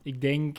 [0.03, 0.59] Ik denk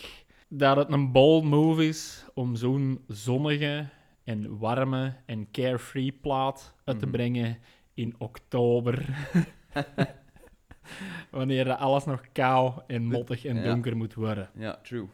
[0.49, 3.85] dat het een bold move is om zo'n zonnige
[4.23, 7.15] en warme en carefree plaat uit te Mhm.
[7.15, 7.57] brengen
[7.93, 9.05] in oktober.
[11.31, 13.63] Wanneer alles nog kou en mottig en Ja.
[13.63, 14.49] donker moet worden.
[14.55, 15.03] Ja, true.
[15.03, 15.09] I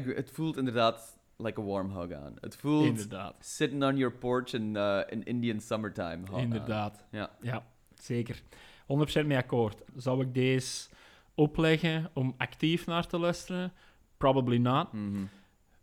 [0.00, 0.14] agree.
[0.14, 2.34] het voelt inderdaad like a warm hug aan.
[2.40, 3.36] Het voelt Inderdaad.
[3.40, 6.20] sitting on your porch in, uh, in Indian summertime.
[6.32, 6.38] aan.
[6.40, 7.04] Inderdaad.
[7.10, 7.30] Ja.
[7.40, 8.42] Ja, zeker.
[8.86, 9.82] 100% mee akkoord.
[9.96, 10.88] Zou ik deze
[11.34, 13.72] opleggen om actief naar te luisteren?
[14.16, 14.92] Probably not.
[14.92, 15.24] Mhm.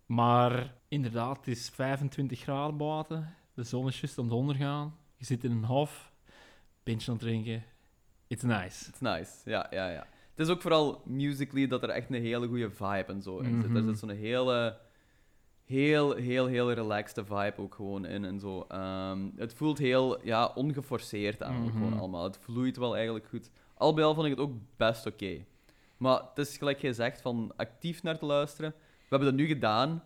[0.06, 3.34] Maar inderdaad, het is 25 graden buiten.
[3.54, 4.96] De zon is juist aan het ondergaan.
[5.16, 6.12] Je zit in een hof.
[6.84, 7.64] Pintje aan het drinken.
[8.28, 8.90] It's nice.
[8.90, 9.32] It's nice.
[9.50, 10.08] Ja, ja, ja.
[10.36, 13.62] Het is ook vooral musically dat er echt een hele goede vibe en zo in
[13.62, 13.64] zit.
[13.64, 13.88] Er Mhm.
[13.88, 14.78] zit zo'n hele,
[15.68, 18.66] heel, heel, heel relaxed vibe ook gewoon in en zo.
[18.68, 21.72] Ehm, het voelt heel, ja, ongeforceerd aan Mhm.
[21.72, 22.24] gewoon allemaal.
[22.24, 23.50] Het vloeit wel eigenlijk goed.
[23.74, 25.46] Al bij al vond ik het ook best oké.
[25.98, 28.72] Maar het is gelijk zegt, van actief naar te luisteren.
[28.80, 30.04] We hebben dat nu gedaan.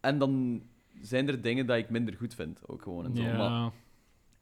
[0.00, 0.62] En dan
[1.00, 3.22] zijn er dingen dat ik minder goed vind, ook gewoon en zo.
[3.36, 3.72] Maar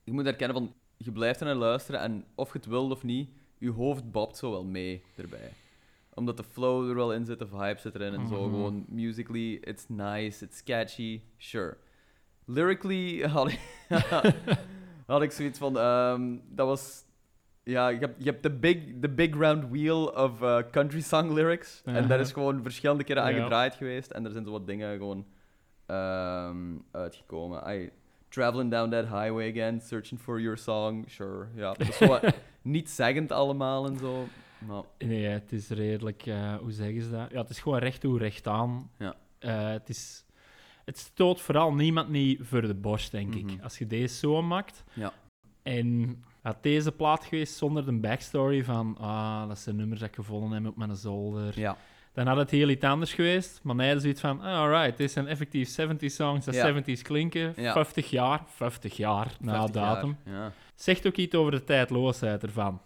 [0.05, 3.03] ik moet erkennen van, je blijft er naar luisteren en of je het wilt of
[3.03, 5.53] niet, je hoofd babt zo wel mee erbij.
[6.15, 8.41] Omdat de flow er wel in zit, de vibe zit erin en zo.
[8.43, 8.51] Mhm.
[8.51, 11.77] Gewoon musically, it's nice, it's catchy, sure.
[12.45, 13.61] Lyrically had ik,
[15.07, 17.05] had ik zoiets van, ehm, dat was...
[17.65, 21.33] Ja, je hebt, je hebt de big, the big round wheel of uh, country song
[21.33, 21.83] lyrics.
[21.85, 22.15] En dat Aha.
[22.21, 23.29] is gewoon verschillende keren Ja.
[23.29, 24.11] aangedraaid geweest.
[24.11, 25.27] En er zijn zo wat dingen gewoon
[25.87, 27.63] ehm, uitgekomen.
[27.75, 27.91] I,
[28.29, 31.05] traveling down that highway again, searching for your song.
[31.09, 31.73] Sure, ja.
[31.73, 34.27] Dat is zo wat niet zeggend allemaal en zo.
[34.67, 36.27] Maar nee, het is redelijk...
[36.27, 37.31] eh, hoe zeggen ze dat?
[37.31, 38.91] Ja, het is gewoon recht toe, recht aan.
[38.99, 39.15] Ja.
[39.39, 40.25] Eh, het, is,
[40.85, 43.45] het stoot vooral niemand niet voor de borst, denk ik.
[43.45, 43.63] Mhm.
[43.63, 44.85] Als je deze zo maakt.
[44.93, 45.13] Ja.
[45.63, 48.97] En had deze plaat geweest zonder de backstory van...
[48.99, 51.59] Ah, dat zijn nummers dat ik gevonden heb op mijn zolder.
[51.59, 51.77] ja,
[52.13, 53.61] Dan had het heel iets anders geweest.
[53.63, 54.41] Maar nee, zoiets van...
[54.41, 56.83] Ah, alright, dit zijn effectief 70 songs dat Ja.
[56.83, 57.53] 70s klinken.
[57.57, 57.73] Ja.
[57.73, 58.43] 50 jaar.
[58.47, 59.95] 50 jaar na 50 jaar.
[59.95, 60.17] datum.
[60.25, 60.53] Ja.
[60.75, 62.81] Zegt ook iets over de tijdloosheid ervan.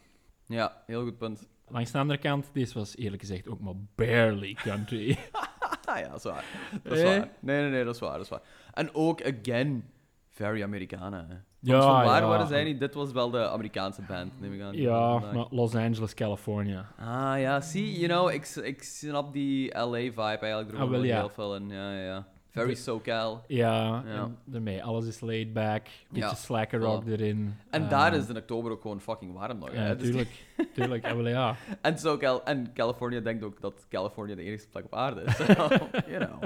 [0.47, 1.49] ja, heel goed punt.
[1.69, 5.19] Langs de andere kant, deze was eerlijk gezegd ook maar barely country.
[5.85, 6.45] Ah ja, dat is waar.
[6.83, 7.07] Dat is Eh?
[7.09, 7.29] waar.
[7.41, 8.41] Nee, nee, nee, dat is waar, dat is waar.
[8.73, 9.85] En ook, again,
[10.31, 11.35] very Americana, hè.
[11.61, 12.29] Ja, van waar ja.
[12.29, 12.81] waren zij niet?
[12.81, 14.77] Dit was wel de Amerikaanse band, neem ik aan.
[14.77, 16.87] ja, maar Los Angeles, California.
[16.99, 21.19] Ah ja, zie, you know, ik, ik snap die LA-vibe eigenlijk er Ah, wel, ja.
[21.19, 21.69] heel veel in.
[21.69, 22.27] Ja, ja, ja.
[22.63, 23.45] Very SoCal.
[23.47, 24.23] Ja, Ja.
[24.23, 25.83] en daarmee, alles is laid back.
[26.09, 26.83] Beetje Ja, slacker voilà.
[26.85, 27.55] rock erin.
[27.71, 29.73] En Eh, daar is het in oktober ook gewoon fucking warm nog.
[29.75, 29.95] Ja.
[29.95, 30.45] Dus- tuurlijk.
[30.75, 31.57] tuurlijk, wel, ja.
[31.81, 35.37] en, SoCal, en California denkt ook dat California de enige plek op aarde is.
[36.13, 36.43] you know.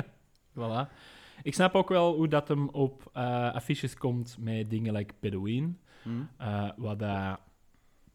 [0.59, 0.89] Voilà.
[1.43, 5.79] Ik snap ook wel hoe dat hem op eh, affiches komt met dingen like Bedouin.
[6.03, 6.11] Hm?
[6.39, 7.39] eh, wat dat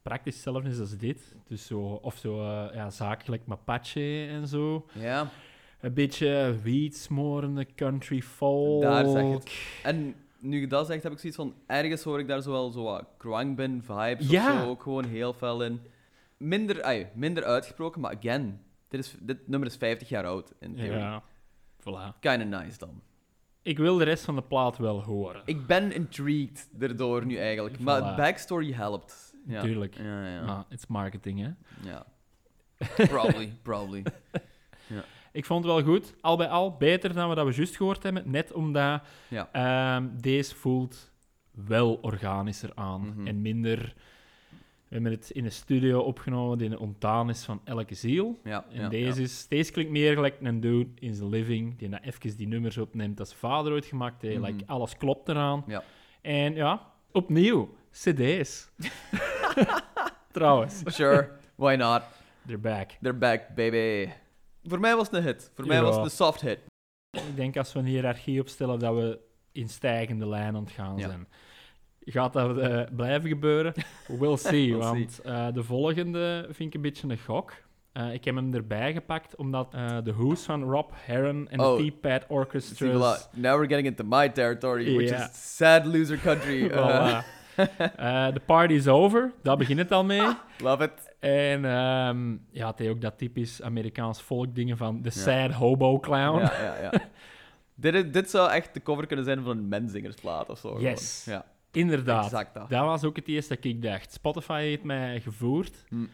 [0.01, 1.36] praktisch hetzelfde is als dit.
[1.47, 4.86] Dus zo, of zo eh, ja, zakelijk Mapache en zo.
[4.93, 5.27] Ja,
[5.85, 8.81] Een beetje weedsmorende country folk.
[8.81, 9.51] Daar zeg het.
[9.83, 11.53] en nu je dat zegt, heb ik zoiets van...
[11.67, 14.53] Ergens hoor ik daar zo wel zo wat Kruangbin vibes Ja.
[14.53, 15.79] of zo ook gewoon heel fel in.
[16.37, 20.75] Minder, ay, minder uitgesproken, maar again, dit, is, dit nummer is 50 jaar oud in
[20.75, 20.97] theorie.
[20.97, 21.23] Ja,
[21.79, 22.19] voilà.
[22.19, 23.01] Kinda nice dan.
[23.61, 25.41] Ik wil de rest van de plaat wel horen.
[25.45, 28.05] Ik ben intrigued erdoor nu eigenlijk, maar Voilà.
[28.05, 29.33] het backstory helpt.
[29.47, 29.61] Ja.
[29.61, 29.95] Tuurlijk.
[29.97, 30.45] Ja, ja.
[30.45, 31.49] Maar it's marketing, hè.
[31.89, 32.05] ja.
[33.07, 34.03] Probably, probably.
[35.35, 36.13] Ik vond het wel goed.
[36.21, 38.23] Al bij al beter dan wat we juist gehoord hebben.
[38.25, 39.49] Net omdat Ja.
[39.51, 41.11] ehm, deze voelt
[41.51, 43.01] wel organischer aan.
[43.15, 43.27] Mhm.
[43.27, 43.93] En minder...
[44.87, 48.39] We hebben het in een studio opgenomen die ontdaan is van elke ziel.
[48.43, 49.21] Ja, En ja, deze.
[49.21, 52.77] Is, deze klinkt meer gelijk een dude in zijn living, die nou even die nummers
[52.77, 54.39] opneemt dat zijn vader ooit gemaakt heeft.
[54.39, 54.45] Mhm.
[54.51, 55.63] Like, alles klopt eraan.
[55.67, 55.83] Ja.
[56.21, 58.69] En ja, opnieuw, cd's.
[60.31, 62.01] Trouwens, Sure, why not?
[62.45, 62.89] they're back.
[63.01, 64.11] They're back, baby.
[64.67, 65.51] Voor mij was het een hit.
[65.56, 66.60] Voor mij was het een soft hit.
[67.12, 69.19] Ik denk als we een hiërarchie opstellen dat we
[69.51, 71.08] in stijgende lijn aan het gaan Ja.
[71.08, 71.28] zijn.
[71.99, 73.73] Gaat dat eh, blijven gebeuren?
[74.19, 74.69] We'll see.
[74.71, 77.54] We'll want eh, de volgende vind ik een beetje een gok.
[77.91, 79.71] Eh, ik heb hem erbij gepakt omdat
[80.04, 81.78] de Who's van Rob Herron en Oh.
[81.78, 82.88] de T-Pad Orchestra.
[82.91, 83.32] voilà.
[83.32, 86.69] Now we're getting into my territory, which is sad loser country.
[87.56, 90.28] Eh, The party's over, daar begint het al mee.
[90.58, 91.04] love it.
[91.25, 95.21] En ehm, ja, het heeft ook dat typisch Amerikaans volk dingen van Ja.
[95.21, 96.39] Sad Hobo Clown.
[96.39, 96.91] Ja, ja, ja.
[97.91, 100.79] dit, dit zou echt de cover kunnen zijn van een menzingersplaat of zo.
[100.79, 101.21] Yes.
[101.23, 101.38] gewoon.
[101.39, 102.23] Ja, Inderdaad.
[102.23, 102.69] exact dat.
[102.69, 104.13] Dat was ook het eerste dat ik dacht.
[104.13, 105.85] Spotify heeft mij gevoerd.
[105.89, 106.05] Hm.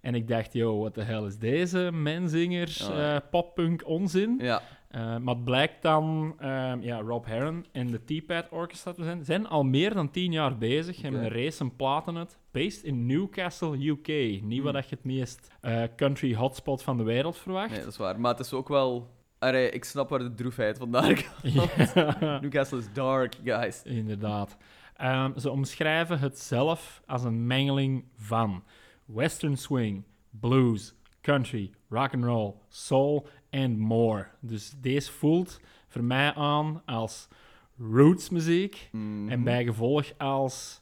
[0.00, 3.14] En ik dacht, yo, wat de hell is deze menzinger Oh, ja.
[3.14, 4.38] eh, poppunk onzin?
[4.40, 4.62] Ja.
[4.88, 9.24] Eh, maar het blijkt dan, ehm, ja, Rob Heron en de T-Pad Orchestra te zijn,
[9.24, 11.02] zijn al meer dan tien jaar bezig.
[11.02, 11.34] Hebben Oké.
[11.34, 14.42] een race en platen uit, based in Newcastle, UK.
[14.42, 14.82] Niet wat Hmm.
[14.88, 17.70] je het meest eh, country hotspot van de wereld verwacht.
[17.70, 18.20] Nee, dat is waar.
[18.20, 19.18] Maar het is ook wel...
[19.70, 21.54] Ik snap waar de droefheid vandaan komt.
[21.94, 22.38] Ja.
[22.40, 23.82] Newcastle is dark, guys.
[23.84, 24.56] Inderdaad.
[24.96, 28.62] Ehm, ze omschrijven het zelf als een mengeling van
[29.14, 34.26] western swing, blues, country, rock and roll, soul en more.
[34.40, 37.28] Dus deze voelt voor mij aan als
[37.78, 39.28] rootsmuziek Mhm.
[39.28, 40.78] en bijgevolg als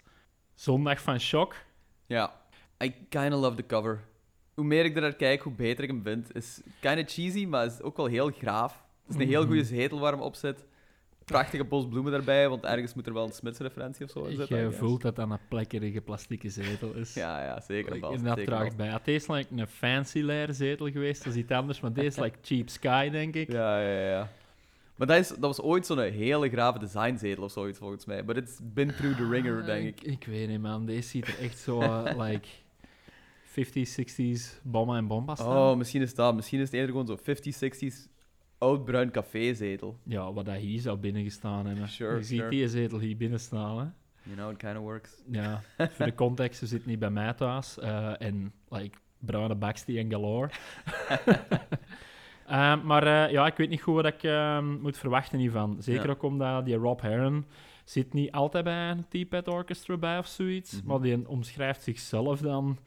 [0.54, 1.54] Zondag van Shock.
[2.06, 2.40] Ja.
[2.84, 4.04] I kinda love the cover.
[4.54, 6.34] Hoe meer ik er naar kijk, hoe beter ik hem vind.
[6.34, 8.84] is kinda cheesy, maar is ook wel heel graaf.
[9.06, 9.48] Het is een heel Mhm.
[9.48, 10.64] goede zetel waar hem op zit.
[11.28, 14.58] Prachtige bos bloemen daarbij, want ergens moet er wel een Smits-referentie of zo in zitten.
[14.58, 17.14] Je voelt dat dat een plekkerige plastieke zetel is.
[17.14, 18.18] Ja, ja, zeker vast.
[18.18, 18.88] en dat zeker draagt bij.
[18.88, 22.16] Het is like een fancy leren zetel geweest, dat is iets anders, maar deze is
[22.16, 23.52] like cheap sky, denk ik.
[23.52, 24.28] Ja, ja, ja.
[24.98, 28.24] Maar dat, is, dat was ooit zo'n hele grave designzetel of zoiets, volgens mij.
[28.24, 30.00] But it's been through the ringer, denk ik.
[30.00, 30.86] Ik, ik weet niet, man.
[30.86, 32.48] Deze ziet er echt zo, eh, like,
[33.48, 35.70] 50s, 60s, bomma en bomba staan.
[35.70, 36.34] Oh, misschien is dat.
[36.34, 38.17] Misschien is het eerder gewoon zo'n 50s, 60s
[38.58, 39.98] oud bruin cafézetel.
[40.02, 41.88] Ja, wat dat hier zou binnengestaan hebben.
[41.88, 42.50] Sure, Je ziet sure.
[42.50, 43.84] die zetel hier binnen staan, hè.
[44.22, 45.22] You know, it kind of works.
[45.30, 47.78] Ja, voor de context, ze zit niet bij mij thuis.
[47.78, 50.50] eh, en, like, bruine baksty en galore.
[52.46, 55.76] Ehm, maar eh, ja, ik weet niet goed wat ik ehm, moet verwachten hiervan.
[55.80, 56.10] Zeker Ja.
[56.10, 57.44] ook omdat die Rob Heron
[57.84, 60.76] zit niet altijd bij een T-Pad Orchestra bij of zoiets.
[60.76, 60.86] Mhm.
[60.86, 62.78] Maar die omschrijft zichzelf dan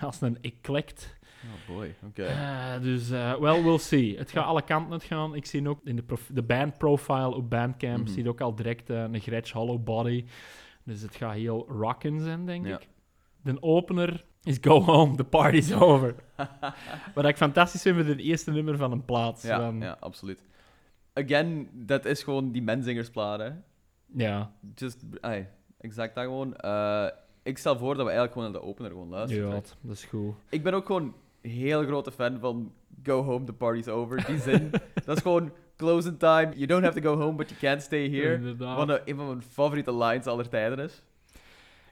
[0.00, 1.18] als een eclect.
[1.44, 2.22] Oh boy, oké.
[2.24, 4.18] Eh, dus, eh well, we'll see.
[4.18, 5.34] Het gaat alle kanten gaan.
[5.34, 8.06] Ik zie ook in de, de band profile op Bandcamp, Mhm.
[8.12, 10.24] zie je ook al direct eh, een Gretsch Hollow Body.
[10.84, 12.74] Dus het gaat heel rockin' zijn, denk Ja.
[12.76, 12.88] ik.
[13.42, 16.14] De opener is Go Home, the party's over.
[17.14, 19.42] Wat ik fantastisch vind met het eerste nummer van een plaats.
[19.42, 20.42] Ja, van, ja, absoluut.
[21.14, 23.50] Again, dat is gewoon die menzingersplaat, hè.
[24.24, 25.48] ja, Just, ay,
[25.80, 26.54] exact dat gewoon.
[27.42, 29.48] Ik stel voor dat we eigenlijk gewoon naar de opener gewoon luisteren.
[29.48, 30.34] ja, dat is goed.
[30.48, 32.72] Ik ben ook gewoon heel grote fan van
[33.02, 34.24] Go Home, the party's over.
[34.26, 34.70] Die zin,
[35.04, 36.50] dat is gewoon closing time.
[36.54, 38.34] You don't have to go home, but you can't stay here.
[38.34, 38.76] Inderdaad.
[38.76, 41.02] Wat een, een van mijn favoriete lines aller tijden is.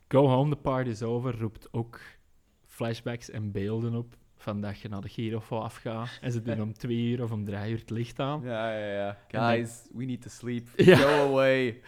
[0.08, 2.00] Go Home, the party's over roept ook
[2.66, 6.72] flashbacks en beelden op van dat je naar de Girofo afgaat en ze doen om
[6.78, 8.40] twee uur of om drie uur het licht aan.
[8.44, 9.16] Ja, ja, ja.
[9.30, 10.66] Dan- Guys, we need to sleep.
[10.76, 10.96] Ja.
[10.96, 11.80] Go away.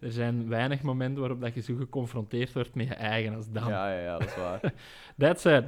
[0.00, 3.68] Er zijn weinig momenten waarop dat je zo geconfronteerd wordt met je eigen als dan.
[3.68, 4.72] Ja, ja, ja, dat is waar.
[5.18, 5.64] That's it.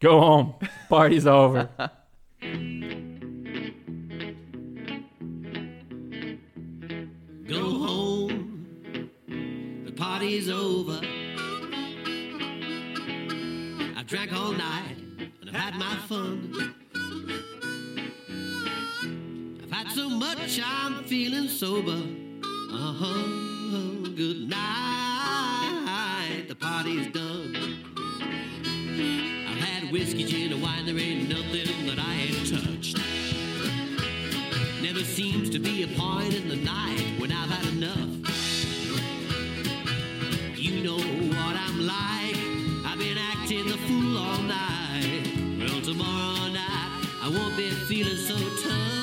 [0.00, 0.54] Go home.
[0.88, 1.68] Party's over.
[7.46, 9.10] Go home,
[9.84, 11.00] the party's over.
[13.94, 14.96] I've drank all night
[15.42, 16.74] and I've had my fun.
[19.62, 22.00] I've had so much I'm feeling sober.
[22.72, 24.08] Uh huh.
[24.16, 27.29] Good night, the party's done.
[29.90, 30.86] Whiskey, gin, and wine.
[30.86, 32.96] There ain't nothing that I ain't touched.
[34.80, 37.98] Never seems to be a point in the night when I've had enough.
[40.56, 42.36] You know what I'm like.
[42.86, 45.26] I've been acting the fool all night.
[45.58, 48.99] Well, tomorrow night I won't be feeling so tough.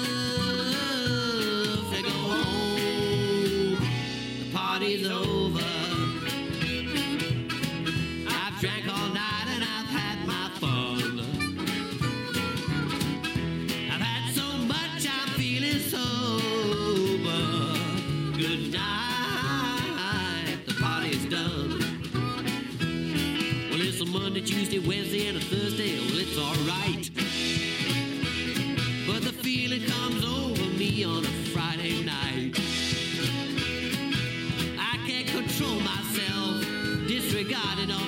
[37.48, 38.07] Disregarding all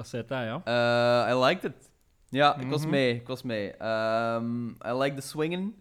[0.00, 0.62] Wat zei dat, ja?
[1.28, 1.90] Uh, I liked it.
[2.28, 2.90] Ja, ik was Mhm.
[2.90, 3.14] mee.
[3.14, 3.66] Ik was mee.
[3.86, 5.74] Um, I like the swingen.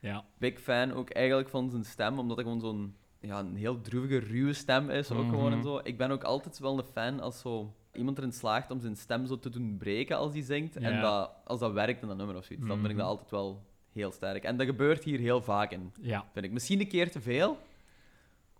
[0.00, 0.24] Ja.
[0.38, 4.18] Big fan ook eigenlijk van zijn stem, omdat hij gewoon zo'n ja, een heel droevige,
[4.18, 5.10] ruwe stem is.
[5.10, 5.66] Ook gewoon en Mhm.
[5.66, 5.80] zo.
[5.82, 9.26] Ik ben ook altijd wel een fan als zo iemand erin slaagt om zijn stem
[9.26, 10.76] zo te doen breken als hij zingt.
[10.76, 13.14] En dat, als dat werkt in dat nummer of zoiets, dan vind ik dat Mhm.
[13.14, 13.62] altijd wel
[13.92, 14.44] heel sterk.
[14.44, 16.24] En dat gebeurt hier heel vaak in, Ja.
[16.32, 16.52] vind ik.
[16.52, 17.58] Misschien een keer te veel,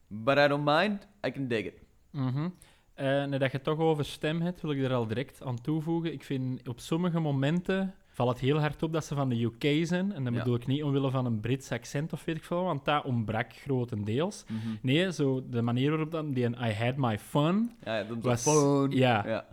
[0.07, 1.07] but I don't mind.
[1.27, 1.83] I can dig it.
[2.11, 2.49] Mhm.
[2.95, 5.61] Eh, nu dat je het toch over stem hebt, wil ik er al direct aan
[5.61, 6.13] toevoegen.
[6.13, 9.87] Ik vind op sommige momenten valt het heel hard op dat ze van de UK
[9.87, 10.13] zijn.
[10.13, 10.39] En dan Ja.
[10.39, 13.53] bedoel ik niet omwille van een Brits accent of weet ik veel, want dat ontbrak
[13.53, 14.45] grotendeels.
[14.83, 18.87] Nee, zo de manier waarop dan die een I had my fun, Ja, zo Was-
[18.91, 19.27] ja.
[19.27, 19.47] ja.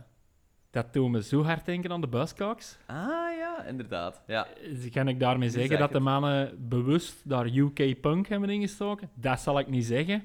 [0.70, 2.78] dat doet me zo hard denken aan de Buzzcocks.
[2.86, 2.96] Ah
[3.38, 4.22] ja, inderdaad.
[4.26, 4.46] Ja.
[4.70, 9.10] Dus kan ik daarmee zeggen dat de mannen bewust daar UK punk hebben ingestoken?
[9.14, 10.22] Dat zal ik niet zeggen.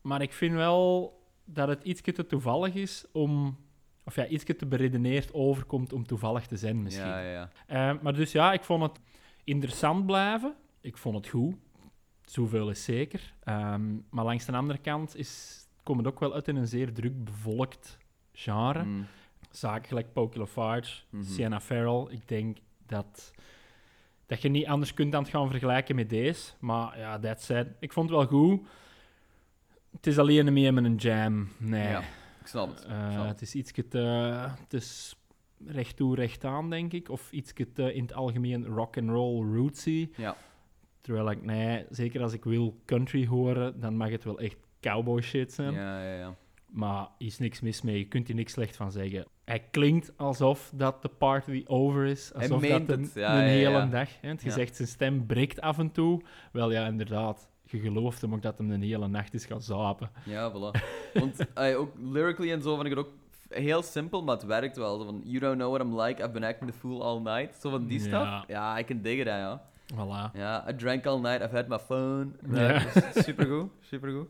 [0.00, 1.18] Maar ik vind wel
[1.52, 3.56] dat het iets te toevallig is om...
[4.04, 7.06] Of ja, iets te beredeneerd overkomt om toevallig te zijn misschien.
[7.06, 7.50] Ja, ja.
[7.66, 9.00] Eh, maar dus ja, ik vond het
[9.44, 10.54] interessant blijven.
[10.80, 11.54] Ik vond het goed.
[12.24, 13.34] Zoveel is zeker.
[13.44, 16.92] Ehm, maar langs de andere kant is, komt het ook wel uit in een zeer
[16.92, 17.98] druk bevolkt
[18.32, 18.82] genre.
[18.84, 19.06] Mm.
[19.50, 21.24] Zaken gelijk Poke Lafarge, Mhm.
[21.24, 22.06] Sienna Farrell.
[22.08, 23.32] Ik denk dat,
[24.26, 26.52] dat je niet anders kunt dan het gaan vergelijken met deze.
[26.58, 28.66] Maar ja, that said, ik vond het wel goed.
[29.92, 31.48] Het is alleen een meer met een jam.
[31.58, 31.88] Nee.
[31.88, 31.98] Ja,
[32.40, 32.80] ik snap het.
[32.80, 33.28] Ik Eh, snap het.
[33.28, 33.98] het is iets te...
[34.60, 35.14] Het is
[35.66, 37.08] recht toe, recht aan, denk ik.
[37.08, 40.08] Of iets te in het algemeen rock and roll rootsy.
[40.16, 40.36] Ja.
[41.00, 45.20] Terwijl ik, nee, zeker als ik wil country horen, dan mag het wel echt cowboy
[45.22, 45.72] shit zijn.
[45.72, 46.34] Ja, ja, ja.
[46.70, 47.98] Maar is niks mis mee.
[47.98, 49.26] Je kunt hier niks slecht van zeggen.
[49.44, 52.34] Hij klinkt alsof dat de party over is.
[52.34, 53.86] Alsof dat een, het, ja, een ja, hele ja.
[53.86, 54.20] dag.
[54.20, 54.28] Hè?
[54.48, 54.50] Ja.
[54.50, 56.22] zegt zijn stem breekt af en toe.
[56.52, 57.48] Wel ja, inderdaad.
[57.70, 60.10] Je gelooft hem ook dat hem een hele nacht is gaan zapen.
[60.24, 60.80] Ja, voilà.
[61.14, 61.36] Want
[61.76, 63.12] ook lyrically en zo vind ik het ook
[63.48, 64.98] heel simpel, maar het werkt wel.
[64.98, 67.56] Zo van, you don't know what I'm like, I've been acting the fool all night.
[67.60, 68.04] Zo van die Ja.
[68.06, 68.48] stuff.
[68.48, 69.68] Ja, I can dig it, ja.
[69.94, 70.32] Voilà.
[70.36, 72.28] Ja, I drank all night, I've had my phone.
[72.52, 72.78] Ja.
[72.78, 74.28] Dus Supergoed, supergoed.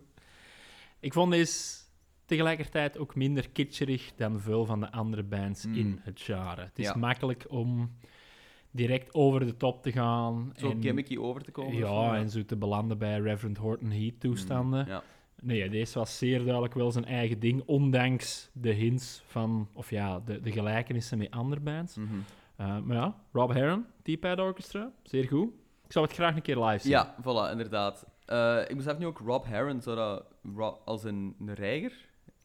[1.01, 1.79] Ik vond deze
[2.25, 5.75] tegelijkertijd ook minder kitscherig dan veel van de andere bands Mm.
[5.75, 6.61] in het genre.
[6.63, 6.95] Het is Ja.
[6.97, 7.91] makkelijk om
[8.71, 10.53] direct over de top te gaan.
[10.57, 11.77] Zo en, gimmicky over te komen.
[11.77, 14.87] Ja, zo, en zo te belanden bij Reverend Horton Heat toestanden.
[14.87, 15.03] Ja.
[15.43, 20.21] Nee, deze was zeer duidelijk wel zijn eigen ding, ondanks de hints van, of ja,
[20.25, 21.97] de, de gelijkenissen met andere bands.
[21.97, 22.07] Mhm.
[22.61, 25.49] Uh, maar ja, Rob Heron, T-Pad Orchestra, zeer goed.
[25.85, 26.91] Ik zou het graag een keer live zien.
[26.91, 28.07] Ja, voilà, inderdaad.
[28.25, 30.25] Eh, ik besef nu ook Rob Heron, zou dat
[30.85, 31.93] als een, een reiger?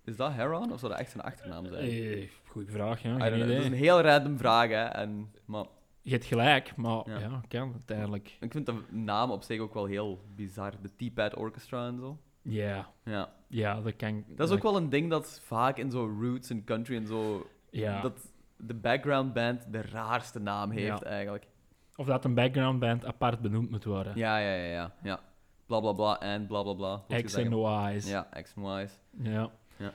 [0.03, 1.89] Is dat Heron of zou dat echt zijn achternaam zijn?
[1.89, 3.19] Eh, goeie vraag, ja.
[3.19, 3.39] Geen.
[3.39, 4.83] Dat is een heel random vraag, hè.
[4.83, 5.65] En, maar
[6.05, 7.19] Je hebt gelijk, maar Ja.
[7.19, 8.37] ja, kan uiteindelijk.
[8.39, 10.71] ik vind de naam op zich ook wel heel bizar.
[10.81, 12.17] De T-Pad Orchestra en zo.
[12.41, 13.33] Ja, Ja.
[13.47, 14.23] ja, dat kan...
[14.27, 17.47] Dat is ook wel een ding dat vaak in zo roots en country en zo...
[17.69, 18.01] Ja.
[18.01, 18.27] Dat
[18.57, 21.03] de background band de raarste naam heeft, Ja.
[21.03, 21.47] eigenlijk.
[21.95, 24.13] Of dat een background band apart benoemd moet worden.
[24.17, 24.93] Ja, ja, ja, ja.
[25.03, 25.19] ja.
[25.65, 27.21] Bla, bla, bla en bla, bla, bla.
[27.21, 28.09] X en Y's.
[28.09, 28.99] Ja, X en Y's.
[29.17, 29.49] Ja.
[29.77, 29.91] Ja.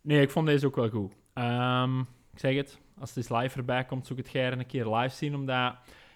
[0.00, 1.14] Nee, ik vond deze ook wel goed.
[1.32, 4.86] Ehm, ik zeg het, als het eens live erbij komt, zoek het graag een keer
[4.94, 5.72] live zien, omdat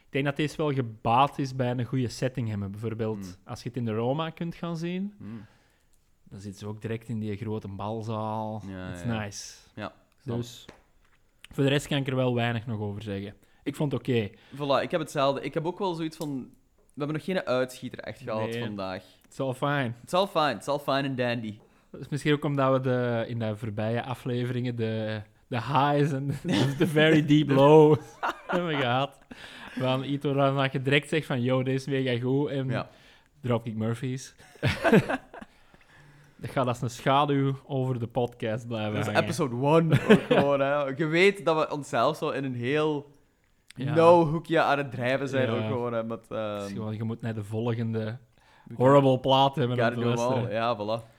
[0.07, 2.71] ik denk dat deze wel gebaat is bij een goede setting hebben.
[2.71, 3.35] Bijvoorbeeld, Mm.
[3.45, 5.47] als je het in de Roma kunt gaan zien, Hmm.
[6.25, 8.63] dan zit ze ook direct in die grote balzaal.
[8.67, 9.05] Ja, ja.
[9.21, 9.55] nice.
[9.75, 9.93] Ja.
[10.25, 10.65] Dus,
[11.53, 13.35] voor de rest kan ik er wel weinig nog over zeggen.
[13.63, 14.29] Ik vond het oké.
[14.55, 15.41] Voilà, ik heb hetzelfde.
[15.43, 16.51] Ik heb ook wel zoiets van...
[16.77, 18.61] We hebben nog geen uitschieter echt gehad Nee.
[18.65, 19.03] vandaag.
[19.23, 19.97] Het is al fijn.
[20.01, 21.59] Het is al fijn, het is al fijn en dandy.
[21.91, 26.27] Dat is misschien ook omdat we de, in de voorbije afleveringen de, de highs en
[26.27, 27.99] de, de very deep lows
[28.47, 29.19] hebben gehad.
[29.79, 32.49] Van iets waarvan je direct zegt van, yo, deze is mega goed.
[32.51, 32.89] En Ja.
[33.43, 34.35] Dropkick Murphys.
[36.37, 39.23] dat gaat als een schaduw over de podcast blijven Dat is hangen.
[39.23, 40.83] episode 1 ook gewoon, hè.
[40.85, 43.15] Je weet dat we onszelf zo in een heel
[43.67, 43.95] Ja.
[43.95, 45.57] no-hoekje aan het drijven zijn Ja.
[45.57, 46.05] ook gewoon, hè.
[46.05, 48.19] Met, ehm, gewoon, je moet naar de volgende
[48.75, 50.51] horrible plaat hebben om te luisteren.
[50.51, 51.19] Ja, voilà.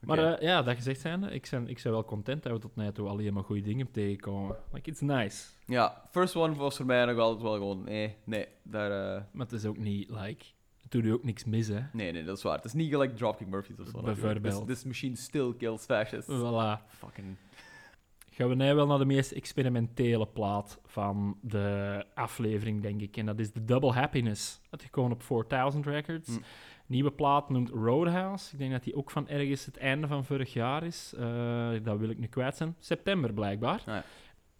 [0.00, 2.76] Maar eh, ja, dat gezegd zijnde, ik ben, ik ben wel content dat we tot
[2.76, 4.56] nu toe alleen maar goede dingen tegenkomen.
[4.72, 5.46] Like, it's nice.
[5.66, 7.84] Ja, first one was voor mij nog altijd wel gewoon...
[7.84, 8.90] Nee, nee, daar...
[9.16, 10.44] eh, Maar het is ook niet, like...
[10.82, 11.80] Het doet je ook niks mis, hè.
[11.92, 12.56] nee, nee, dat is waar.
[12.56, 14.00] Het is niet gelijk Dropkick Murphys of zo.
[14.02, 14.66] Bijvoorbeeld.
[14.66, 16.30] This, this machine still kills fascists.
[16.32, 16.86] Voilà.
[16.88, 17.36] Fucking...
[18.30, 23.16] Gaan we nu wel naar de meest experimentele plaat van de aflevering, denk ik.
[23.16, 24.60] En dat is de Double Happiness.
[24.70, 26.28] Uitgekomen op 4000 Records.
[26.28, 26.42] Hm.
[26.88, 28.52] Nieuwe plaat noemt Roadhouse.
[28.52, 31.12] Ik denk dat die ook van ergens het einde van vorig jaar is.
[31.18, 32.76] Eh, dat wil ik nu kwijt zijn.
[32.78, 33.78] September blijkbaar.
[33.78, 34.04] Ah, ja.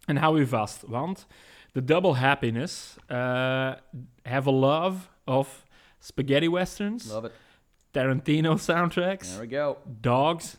[0.05, 1.27] En hou u vast, want
[1.73, 3.17] de Double Happiness eh,
[4.23, 5.65] have a love of
[5.99, 7.33] spaghetti westerns, Love it.
[7.91, 9.77] Tarantino soundtracks, There we go.
[10.01, 10.59] dogs,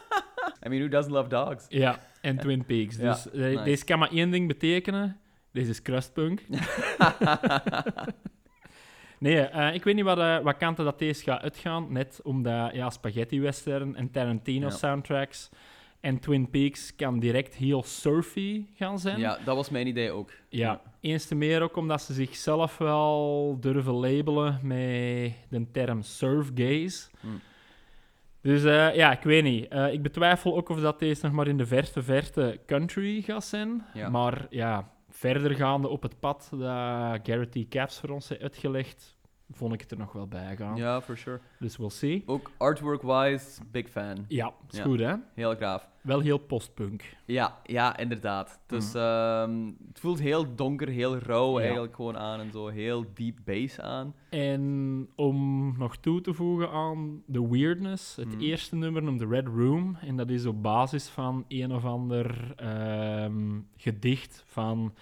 [0.66, 1.66] I mean, who doesn't love dogs?
[1.68, 2.96] ja, en Twin Peaks.
[2.96, 3.62] Ja, Dus eh, nice.
[3.62, 5.16] deze kan maar één ding betekenen.
[5.52, 6.40] Deze is crustpunk.
[9.22, 11.86] nee, eh, ik weet niet wat, eh, wat kanten dat deze gaat uitgaan.
[11.92, 14.72] Net omdat ja, spaghetti western en Tarantino Ja.
[14.72, 15.48] soundtracks
[16.00, 19.18] en Twin Peaks kan direct heel surfy gaan zijn.
[19.18, 20.30] ja, dat was mijn idee ook.
[20.48, 26.50] Ja, eens te meer ook omdat ze zichzelf wel durven labelen met de term surf
[26.54, 27.08] gaze.
[27.20, 27.40] Hmm.
[28.40, 29.74] Dus eh, ja, ik weet niet.
[29.92, 33.84] Ik betwijfel ook of dat deze nog maar in de verte verte country gaat zijn.
[33.94, 34.08] Ja.
[34.08, 34.90] Maar ja,
[35.22, 37.68] verder gaande op het pad dat Garrett T.
[37.68, 39.16] Caps voor ons heeft uitgelegd,
[39.52, 40.76] vond ik het er nog wel bij gaan.
[40.76, 41.40] Ja, for sure.
[41.58, 42.22] Dus we'll see.
[42.26, 44.24] Ook artwork-wise, big fan.
[44.28, 44.84] Ja, is Ja.
[44.84, 45.14] goed hè?
[45.34, 45.90] Heel gaaf.
[46.02, 47.16] Wel heel postpunk.
[47.24, 48.60] Ja, ja, inderdaad.
[48.66, 48.96] Dus Mhm.
[49.02, 51.64] ehm, het voelt heel donker, heel rauw Ja.
[51.64, 52.66] eigenlijk gewoon aan en zo.
[52.68, 54.14] Heel deep bass aan.
[54.30, 58.40] En om nog toe te voegen aan de weirdness, het Mhm.
[58.40, 59.96] eerste nummer noemt The Red Room.
[60.00, 64.94] En dat is op basis van een of ander ehm, gedicht van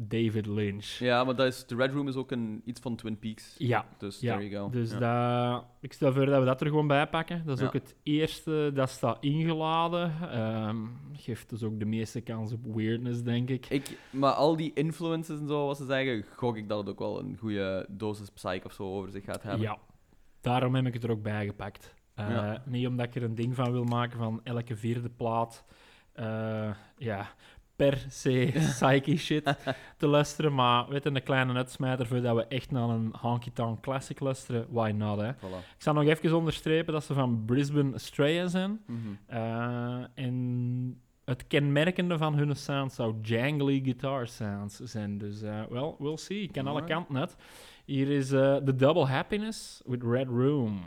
[0.00, 0.84] David Lynch.
[0.86, 3.54] Ja, maar dat is, The Red Room is ook een, iets van Twin Peaks.
[3.58, 4.36] Ja, Dus ja.
[4.36, 4.70] there you go.
[4.70, 5.52] dus ja.
[5.52, 7.42] dat, ik stel voor dat we dat er gewoon bij pakken.
[7.44, 7.66] Dat is Ja.
[7.66, 10.12] ook het eerste dat staat ingeladen.
[10.30, 10.76] Ehm,
[11.12, 13.66] geeft dus ook de meeste kans op weirdness, denk ik.
[13.68, 16.98] Ik, maar al die influences en zo, wat ze zeggen, gok ik dat het ook
[16.98, 19.60] wel een goede dosis psych of zo over zich gaat hebben.
[19.60, 19.78] Ja,
[20.40, 21.94] daarom heb ik het er ook bij gepakt.
[22.14, 22.62] Eh, Ja.
[22.66, 25.64] Niet omdat ik er een ding van wil maken van elke vierde plaat
[26.12, 27.28] eh, ja,
[27.78, 29.56] per se psyche shit
[29.96, 30.54] te luisteren.
[30.54, 34.66] Maar weet je, een kleine uitsmijter voordat we echt naar een honky tonk classic luisteren,
[34.70, 35.32] why not, hè?
[35.34, 35.60] Voilà.
[35.76, 38.80] Ik zal nog even onderstrepen dat ze van Brisbane Australia zijn.
[38.86, 38.98] Mhm.
[39.26, 45.18] Eh, en het kenmerkende van hun sound zou jangly guitar sounds zijn.
[45.18, 46.42] Dus, eh well, we'll see.
[46.42, 47.36] Ik kan alle kanten uit.
[47.84, 50.80] Hier is eh The Double Happiness with Red Room.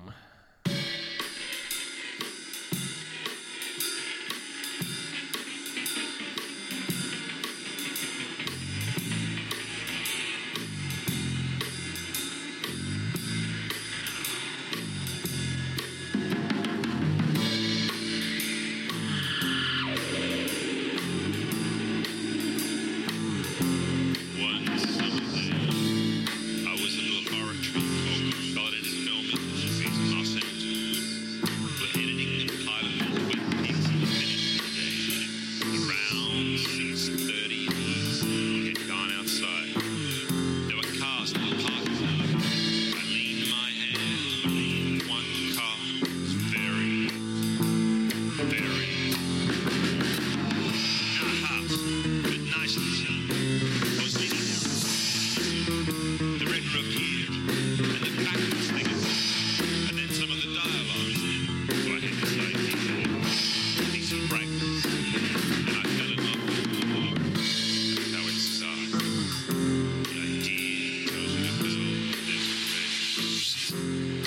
[73.42, 74.21] Peace.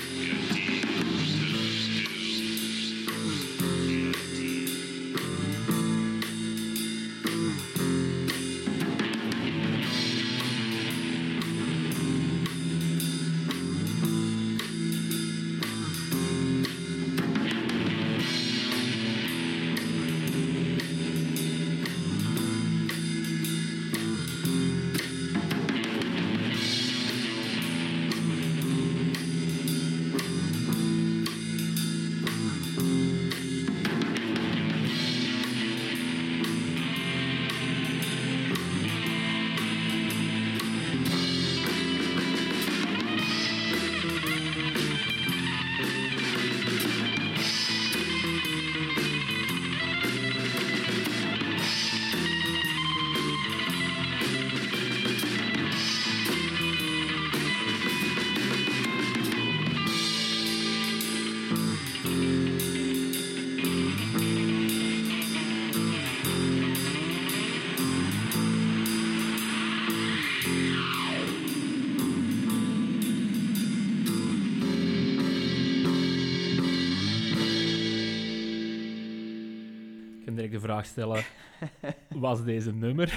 [80.55, 81.25] De vraag stellen,
[82.27, 83.09] was deze nummer?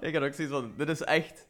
[0.00, 1.46] ik had ook zoiets van, dit is echt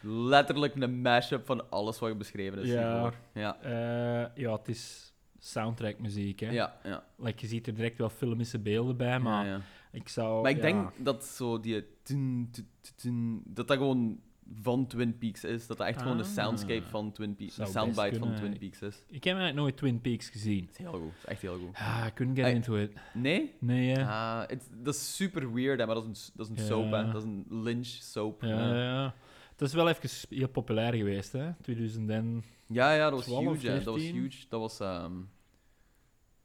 [0.00, 2.92] letterlijk een mashup van alles wat je beschreven is Ja.
[2.92, 3.14] hiervoor.
[3.32, 6.50] Ja, Eh, ja, het is soundtrackmuziek, hè.
[6.50, 7.04] ja, ja.
[7.16, 9.60] Like, je ziet er direct wel filmische beelden bij, maar ja, ja.
[9.92, 10.42] ik zou...
[10.42, 11.86] Maar ik ja, denk dat zo die...
[12.02, 14.20] tun, tun, tun, tun, dat dat gewoon
[14.62, 15.66] van Twin Peaks is.
[15.66, 16.28] Dat dat echt gewoon de Ah.
[16.28, 17.54] soundscape van Twin Peaks...
[17.54, 18.34] De soundbite van.
[18.34, 18.94] Twin Peaks is.
[19.08, 20.60] Ik heb eigenlijk nooit Twin Peaks gezien.
[20.60, 21.00] Het is heel goed.
[21.12, 21.74] Het is echt heel goed.
[21.76, 22.92] Ah, I couldn't get into it.
[23.14, 23.54] Nee?
[23.60, 24.04] Nee, hè.
[24.06, 24.48] Ah,
[24.82, 26.68] dat is super weird, hè, maar dat is een, dat is een Ja.
[26.70, 27.04] soap, hè.
[27.12, 28.42] Dat is een Lynch soap.
[28.42, 29.14] Ja, Ja, ja.
[29.50, 31.52] Het is wel even heel populair geweest, hè.
[31.62, 32.44] 2010.
[32.66, 33.74] ja, ja, dat was 12 of huge, hè.
[33.74, 34.20] Dat was 13.
[34.22, 34.44] huge.
[34.48, 34.80] Dat was...
[34.80, 35.12] ehm,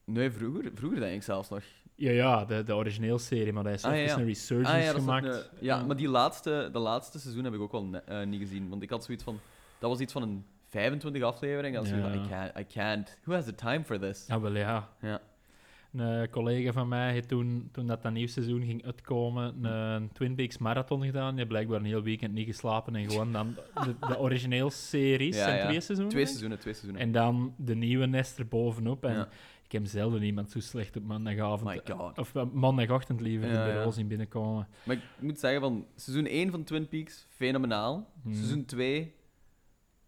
[0.06, 1.64] Nee, vroeger, vroeger denk ik zelfs nog.
[2.00, 4.22] Ja, ja, de, de origineel serie, maar hij is Ah, ja, even ja.
[4.22, 5.26] een resurgence Ah, ja, is gemaakt.
[5.26, 8.70] een- ja, maar die laatste, de laatste seizoen heb ik ook wel eh, niet gezien.
[8.70, 9.39] Want ik had zoiets van...
[9.80, 11.76] Dat was iets van een 25 aflevering.
[11.76, 12.14] Van, Ja.
[12.14, 13.18] I can't, I can't.
[13.24, 14.26] Who has the time for this?
[14.28, 14.89] Ja, wel ja.
[15.02, 15.22] Ja.
[15.93, 20.12] Een eh, collega van mij heeft toen, toen dat, dat nieuw seizoen ging uitkomen, een
[20.14, 21.36] Twin Peaks marathon gedaan.
[21.36, 25.43] Die blijkbaar een heel weekend niet geslapen en gewoon dan de, de origineel series Ja,
[25.43, 25.64] zijn ja.
[25.66, 26.10] twee seizoenen.
[26.14, 27.02] Twee seizoenen, twee seizoenen.
[27.08, 29.06] En dan de nieuwe nest er bovenop.
[29.06, 29.28] En.
[29.70, 31.82] Ik heb zelden iemand zo slecht op maandagavond.
[31.89, 32.17] God.
[32.17, 34.67] Of eh, maandagochtend liever Ja, de bureau zien binnenkomen.
[34.84, 38.13] Maar ik moet zeggen, van seizoen 1 van Twin Peaks, fenomenaal.
[38.24, 38.34] Hmm.
[38.34, 39.15] Seizoen 2,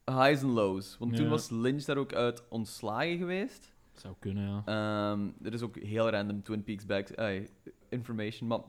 [0.05, 0.97] highs en lows.
[0.97, 3.71] Want toen was Lynch daar ook uit ontslagen geweest.
[3.93, 4.61] Zou kunnen, ja.
[4.65, 7.41] Ehm er is ook heel random Twin Peaks back, eh,
[7.89, 8.47] information.
[8.47, 8.59] Maar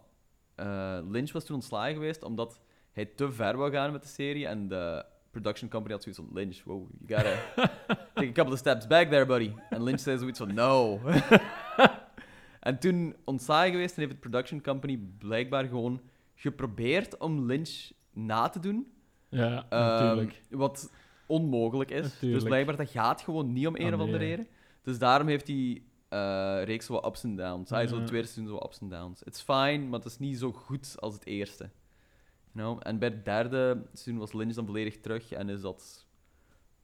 [0.54, 2.60] eh, Lynch was toen ontslagen geweest omdat
[2.92, 4.46] hij te ver wou gaan met de serie.
[4.46, 7.36] En de production company had zoiets van: Lynch, wow, you gotta
[8.14, 9.52] take a couple of steps back there, buddy.
[9.70, 11.00] En Lynch zei zoiets van: no.
[12.60, 16.00] en toen ontslagen geweest en heeft het production company blijkbaar gewoon
[16.34, 18.92] geprobeerd om Lynch na te doen.
[19.28, 20.42] Ja, Ehm, natuurlijk.
[20.50, 20.90] wat
[21.26, 22.02] onmogelijk is.
[22.02, 22.32] Natuurlijk.
[22.40, 24.28] Dus blijkbaar dat gaat gewoon niet om een Ah, of andere nee.
[24.28, 24.46] reden.
[24.82, 27.70] Dus daarom heeft die eh, reeks wat ups en downs.
[27.70, 27.98] Hij zo Ja.
[28.00, 29.22] het tweede seizoen zo ups en downs.
[29.22, 31.70] It's fine, maar het is niet zo goed als het eerste.
[32.52, 32.80] You know?
[32.82, 36.06] En bij het derde seizoen was Lynch dan volledig terug en is dat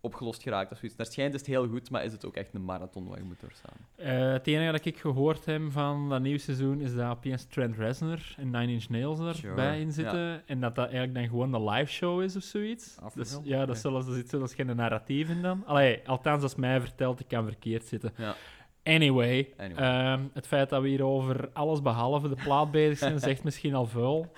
[0.01, 0.97] opgelost geraakt of zoiets.
[0.99, 3.25] Naar schijnt is het heel goed, maar is het ook echt een marathon waar je
[3.25, 3.77] moet doorstaan.
[3.97, 7.77] Eh, het enige dat ik gehoord heb van dat nieuwe seizoen is dat opeens Trent
[7.77, 10.47] Reznor en Nine Inch Nails erbij Sure, in zitten.
[10.47, 12.97] En dat dat eigenlijk dan gewoon de live show is of zoiets.
[13.15, 15.67] Dus, ja, dat is zelfs, dat zit zelfs geen narratief in dan.
[15.67, 18.13] Allee, althans, als mij vertelt, ik kan verkeerd zitten.
[18.17, 18.35] Ja.
[18.83, 19.83] Anyway, Anyway.
[19.83, 23.75] ehm, het feit dat we hier over alles behalve de plaat bezig zijn, zegt misschien
[23.75, 24.33] al veel.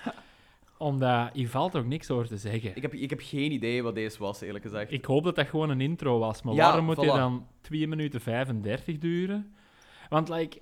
[0.81, 2.75] Omdat hier valt ook niks over te zeggen.
[2.75, 4.91] Ik heb, ik heb geen idee wat deze was, eerlijk gezegd.
[4.91, 7.15] Ik hoop dat dat gewoon een intro was, maar Ja, waarom moet je voilà.
[7.15, 9.53] dan 2 minuten 35 duren?
[10.09, 10.61] Want like,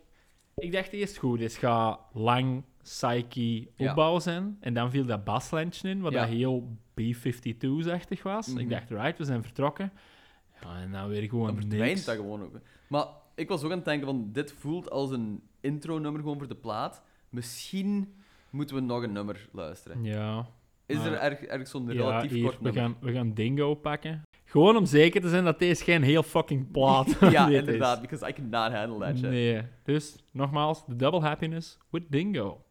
[0.55, 3.89] ik dacht eerst goed, het gaat lang, psyche Ja.
[3.89, 4.57] opbouw zijn.
[4.59, 6.19] En dan viel dat baslijntje in, wat Ja.
[6.19, 8.47] dat heel B-52-achtig was.
[8.47, 8.59] Mhm.
[8.59, 9.91] Ik dacht, right, we zijn vertrokken.
[10.61, 12.05] Ja, en dan weer gewoon Dan verdwijnt niks.
[12.05, 12.59] dat gewoon ook.
[12.87, 13.05] Maar
[13.35, 16.55] ik was ook aan het denken van, dit voelt als een intro-nummer gewoon voor de
[16.55, 17.03] plaat.
[17.29, 18.13] Misschien
[18.51, 20.03] moeten we nog een nummer luisteren.
[20.03, 20.47] Ja.
[20.85, 22.81] Is er erg, ergens zo'n Ja, relatief hier, kort we nummer?
[22.81, 24.21] gaan, we gaan Dingo pakken.
[24.45, 27.59] Gewoon om zeker te zijn dat deze geen heel fucking plaat ja, is.
[27.59, 29.29] inderdaad, because I cannot handle that shit.
[29.29, 29.61] Nee.
[29.83, 32.63] Dus, nogmaals, de double happiness with Dingo.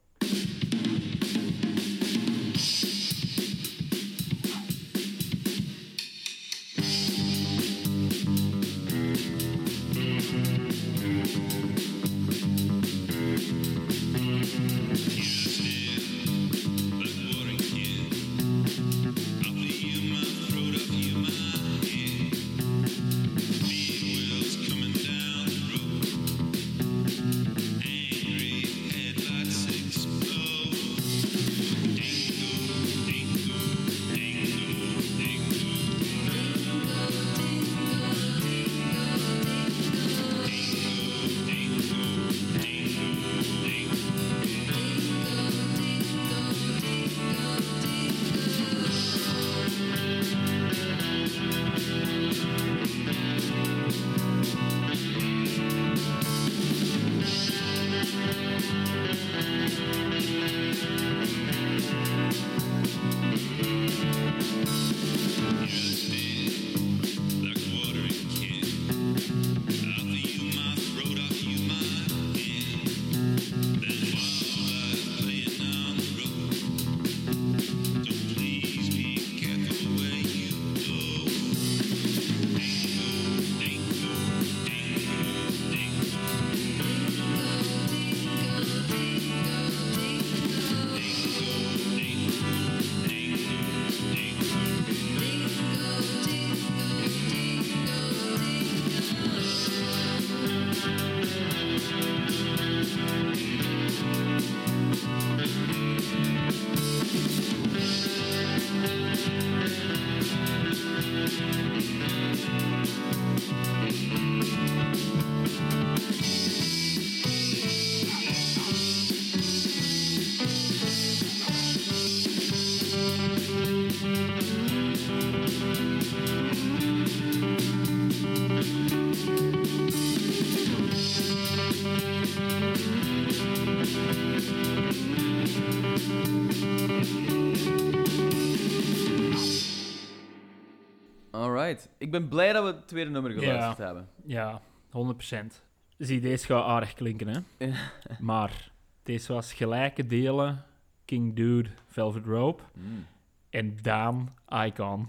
[141.99, 144.09] Ik ben blij dat we het tweede nummer geluisterd hebben.
[144.25, 144.61] Ja,
[144.91, 145.63] 100%.
[145.99, 147.67] Zie, deze gaat aardig klinken, hè?
[147.67, 147.75] Ja.
[148.19, 148.71] Maar
[149.03, 150.65] deze was gelijke delen
[151.05, 153.07] King Dude, Velvet Rope Mm.
[153.51, 155.09] en Daan, Icon.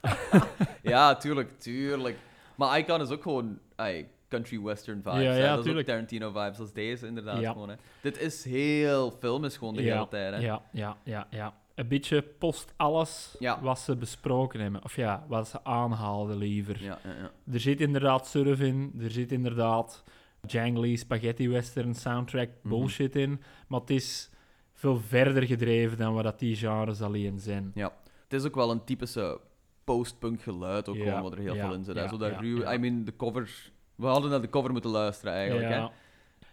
[0.82, 2.16] Ja, tuurlijk, tuurlijk.
[2.54, 5.22] Maar Icon is ook gewoon ai, country western vibes.
[5.22, 5.36] Ja, hè.
[5.38, 5.88] ja, dat is tuurlijk.
[5.88, 7.40] ook Tarantino vibes als deze, inderdaad.
[7.40, 7.52] Ja.
[7.52, 7.74] Gewoon, hè.
[8.00, 10.34] Dit is heel filmisch gewoon de hele tijd.
[10.34, 10.40] Hè.
[10.40, 11.54] Ja, ja, ja, ja.
[11.78, 13.60] Een beetje post alles Ja.
[13.62, 14.84] wat ze besproken hebben.
[14.84, 16.82] Of ja, wat ze aanhaalden liever.
[16.82, 17.52] Ja, ja, ja.
[17.52, 20.04] Er zit inderdaad surf in, er zit inderdaad
[20.46, 22.68] jangly spaghetti western soundtrack Mhm.
[22.74, 24.30] bullshit in, maar het is
[24.72, 27.70] veel verder gedreven dan wat dat die genres alleen zijn.
[27.74, 29.40] Het is ook wel een typische
[29.84, 31.94] post-punk geluid, ook Ja, gewoon, wat er heel ja, veel in zit.
[31.96, 32.08] ja.
[32.08, 32.58] Zo dat ja, ruw...
[32.60, 32.74] ja.
[32.74, 33.70] I mean, de cover...
[33.94, 35.68] We hadden naar de cover moeten luisteren, eigenlijk.
[35.68, 35.74] Hè.
[35.76, 35.90] Ja.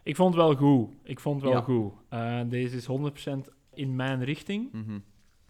[0.03, 0.93] Ik vond het wel goed.
[1.03, 1.65] Ik vond het wel Ja.
[1.65, 1.93] goed.
[2.09, 4.99] Eh, deze is 100% in mijn richting, Mhm.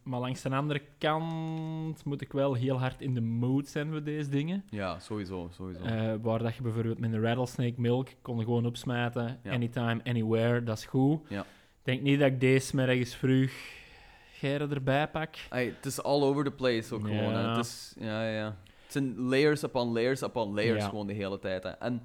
[0.06, 4.04] Maar langs de andere kant moet ik wel heel hard in de mood zijn voor
[4.04, 4.64] deze dingen.
[4.70, 5.84] Ja, sowieso, sowieso.
[5.84, 9.40] Eh, waar dat je bijvoorbeeld met een Rattlesnake Milk kon gewoon opsmijten.
[9.44, 9.52] Ja.
[9.52, 11.22] Anytime, anywhere, dat is goed.
[11.30, 11.42] Ja.
[11.42, 13.52] Ik denk niet dat ik deze ergens vroeg
[14.34, 15.36] Gerre erbij pak.
[15.50, 17.34] Het is all over the place ook gewoon.
[17.34, 17.48] Hè.
[17.50, 17.96] Het is...
[18.00, 18.46] Ja, ja.
[18.84, 21.64] Het zijn layers upon layers upon layers gewoon de hele tijd.
[21.64, 21.70] Hè.
[21.70, 22.02] En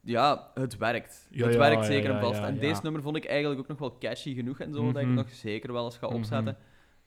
[0.00, 1.28] ja, het werkt.
[1.32, 2.40] Het werkt zeker en vast.
[2.40, 5.06] en deze nummer vond ik eigenlijk ook nog wel catchy genoeg en zo, dat ik
[5.08, 5.14] Mhm.
[5.16, 6.16] nog zeker wel eens ga Mhm.
[6.16, 6.56] opzetten.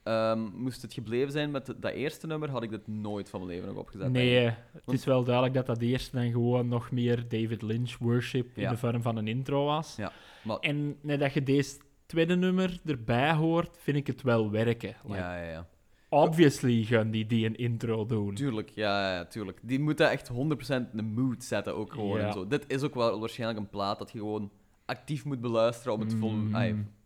[0.04, 3.52] Ehm, moest het gebleven zijn met dat eerste nummer, had ik dit nooit van mijn
[3.52, 4.12] leven nog opgezet.
[4.12, 4.54] Nee, eh,
[4.86, 8.64] het is wel duidelijk dat dat eerste dan gewoon nog meer David Lynch worship in
[8.70, 9.95] de vorm van een intro was.
[9.95, 10.12] Ja,
[10.43, 14.95] maar- En net dat je deze tweede nummer erbij hoort, vind ik het wel werken.
[15.04, 15.68] Like, Ja, ja, ja.
[16.10, 18.34] Obviously gaan die die een intro doen.
[18.36, 19.60] Tuurlijk, ja, ja, tuurlijk.
[19.62, 22.20] Die moeten echt 100% de mood zetten ook gewoon.
[22.20, 22.28] Ja.
[22.28, 22.47] En zo.
[22.47, 24.52] Dit is ook wel waarschijnlijk een plaat dat je gewoon
[24.86, 26.56] actief moet beluisteren om het vol, Mhm.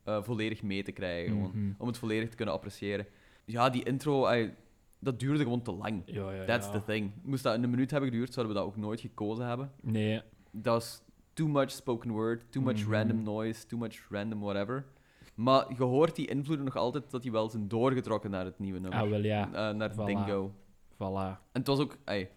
[0.05, 1.31] Eh, volledig mee te krijgen.
[1.33, 1.51] Gewoon.
[1.53, 1.71] Mhm.
[1.77, 3.05] Om het volledig te kunnen appreciëren.
[3.45, 4.27] Ja, die intro,
[4.99, 6.01] dat duurde gewoon te lang.
[6.05, 6.71] Ja, ja, That's ja.
[6.71, 7.11] the thing.
[7.23, 9.71] Moest dat in een minuut hebben geduurd, zouden we dat ook nooit gekozen hebben.
[9.81, 11.01] Nee, Dat was
[11.33, 12.91] too much spoken word, too much Mhm.
[12.93, 14.85] random noise, too much random whatever.
[15.35, 18.79] Maar je hoort die invloeden nog altijd dat die wel zijn doorgetrokken naar het nieuwe
[18.79, 18.99] nummer.
[18.99, 20.05] ah wel ja, Eh, naar Voilà.
[20.05, 20.51] Dingo.
[20.93, 21.37] voilà.
[21.51, 22.29] En het was ook, ey,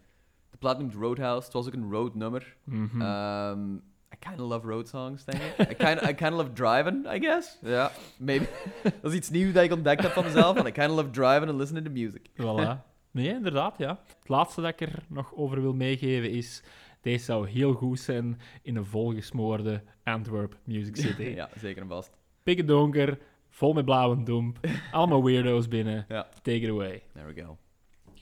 [0.51, 2.57] de plaat noemt Roadhouse, het was ook een road nummer.
[2.64, 3.01] Mhm.
[3.03, 3.77] Ehm,
[4.15, 5.71] I kind of love road songs, denk ik.
[5.71, 7.59] I kind I kinda love driving, I guess.
[7.63, 8.49] Ja, maybe.
[9.03, 10.57] dat is iets nieuws dat ik ontdekt heb van mezelf.
[10.57, 12.29] En I kind of love driving and listening to music.
[12.31, 12.87] Voilà.
[13.11, 14.01] Nee, inderdaad, ja.
[14.19, 16.63] Het laatste dat ik er nog over wil meegeven is...
[17.01, 21.23] Deze zou heel goed zijn in een volgesmoorde Antwerp Music City.
[21.23, 22.17] ja, zeker en vast.
[22.43, 23.19] Pikken donker,
[23.51, 24.59] vol met blauwe domp.
[24.93, 26.05] Allemaal weirdo's binnen.
[26.09, 26.29] Ja.
[26.43, 27.03] Take it away.
[27.13, 27.57] There we go.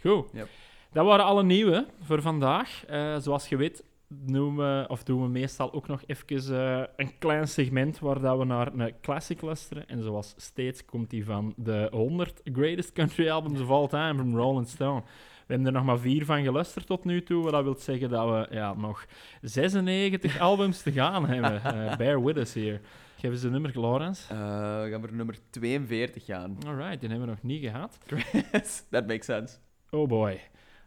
[0.00, 0.30] Goed.
[0.32, 0.48] Yep.
[0.92, 2.84] Dat waren alle nieuwe voor vandaag.
[2.86, 7.48] Eh, zoals je weet noemen of doen we meestal ook nog even eh, een klein
[7.48, 9.88] segment waar dat we naar een classic luisteren.
[9.88, 14.36] En zoals steeds komt die van de 100 Greatest Country Albums of All Time van
[14.36, 15.02] Rolling Stone.
[15.46, 17.42] We hebben er nog maar vier van geluisterd tot nu toe.
[17.42, 19.06] Wat dat wil zeggen dat we ja, nog
[19.40, 21.64] 96 albums te gaan hebben.
[21.64, 22.80] Eh, bear with us here.
[23.18, 24.34] Geef eens de nummer, Lawrence.
[24.34, 24.38] Eh,
[24.82, 26.56] we gaan voor nummer 42 gaan.
[26.66, 27.98] Alright, die hebben we nog niet gehad.
[28.90, 29.56] That makes sense.
[29.90, 30.40] Oh boy.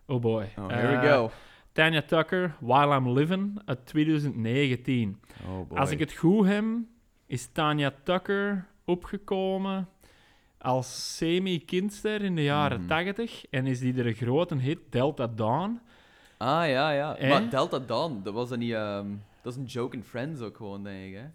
[0.06, 0.50] Oh boy.
[0.58, 1.32] Oh, here we go.
[1.80, 5.20] Tanya Tucker, While I'm Living, uit 2019.
[5.48, 5.78] Oh boy.
[5.78, 6.64] Als ik het goed heb,
[7.26, 9.88] is Tanya Tucker opgekomen
[10.58, 12.88] als semi-kindster in de jaren Mhm.
[12.88, 15.80] 80 en is die er een grote hit, Delta Dawn.
[16.38, 17.18] Ah, ja, ja.
[17.28, 18.74] Maar Delta Dawn, dat was dan niet...
[18.74, 19.08] ehm,
[19.42, 21.26] dat is een joke in Friends ook gewoon, denk ik, hè?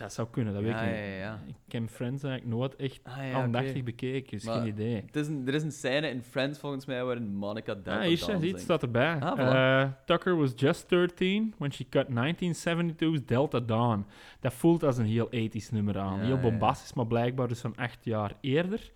[0.00, 1.56] Dat zou kunnen, dat weet ik niet.
[1.66, 5.02] Ik heb Friends eigenlijk nooit echt Ah, aandachtig bekeken, dus Maar- geen idee.
[5.06, 8.06] Het is een, er is een scène in Friends, volgens mij, waarin Monica Delta Ah,
[8.06, 9.20] hier Dawn staat erbij.
[9.20, 9.54] Ah, voilà.
[9.54, 14.06] Eh, Tucker was just 13 when she cut 1972's Delta Dawn.
[14.40, 16.20] Dat voelt als een heel 80s nummer aan.
[16.20, 18.90] Heel bombastisch, maar blijkbaar dus van acht jaar eerder.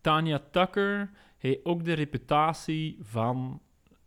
[0.00, 3.60] Tanya Tucker heeft ook de reputatie van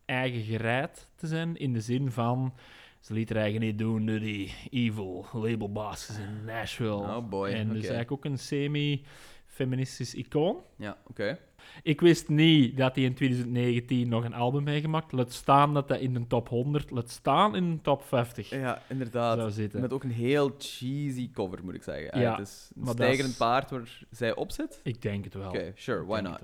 [0.06, 2.54] eigen gereid te zijn, in de zin van...
[3.02, 6.91] Ze liet er eigenlijk niet doen door die evil labelbosses in Nashville.
[6.95, 7.93] Oh boy, En dus oké.
[7.93, 10.58] eigenlijk ook een semi-feministisch icoon.
[10.76, 11.39] Ja, oké.
[11.84, 15.12] Ik wist niet dat hij in 2019 nog een album heeft gemaakt.
[15.12, 18.82] Laat staan dat hij in de top 100, laat staan in de top 50 Ja,
[18.89, 19.58] inderdaad.
[19.74, 22.20] Met ook een heel cheesy cover, moet ik zeggen.
[22.20, 24.80] Ja, het is een dat stijgerend is- paard waar zij op zit.
[24.84, 25.49] Ik denk het wel.
[25.49, 26.39] Oké, sure, Ik why not?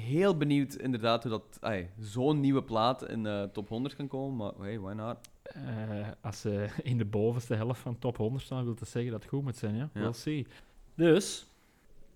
[0.00, 4.36] Heel benieuwd inderdaad hoe dat ai, zo'n nieuwe plaat in de top 100 kan komen,
[4.36, 5.16] maar hey, why not?
[5.42, 9.20] Eh, als ze in de bovenste helft van top 100 staan, wil dat zeggen dat
[9.22, 9.88] het goed moet zijn, ja?
[9.94, 10.00] Ja.
[10.00, 10.46] We'll see.
[10.94, 11.46] Dus,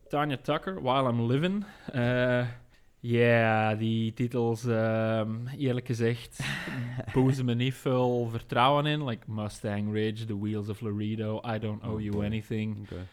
[0.09, 1.65] Tanya Tucker, While I'm Living.
[1.93, 2.47] Eh,
[3.03, 6.41] Ja, die titels, ehm, eerlijk gezegd,
[7.15, 9.05] boezen me niet veel vertrouwen in.
[9.05, 12.77] Like Mustang Ridge, The Wheels of Laredo, I Don't Owe You Anything.
[12.81, 13.07] Oké.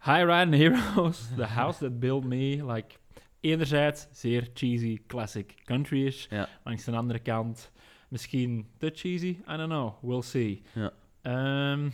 [0.00, 2.94] High Riding Heroes, The House That Built Me, like
[3.44, 6.26] enerzijds zeer cheesy, classic country-ish.
[6.30, 6.48] Ja.
[6.64, 7.70] Langs de andere kant
[8.08, 9.26] misschien te cheesy.
[9.48, 9.92] I don't know.
[10.02, 10.62] We'll see.
[10.72, 10.92] Ja.
[11.22, 11.90] Ehm,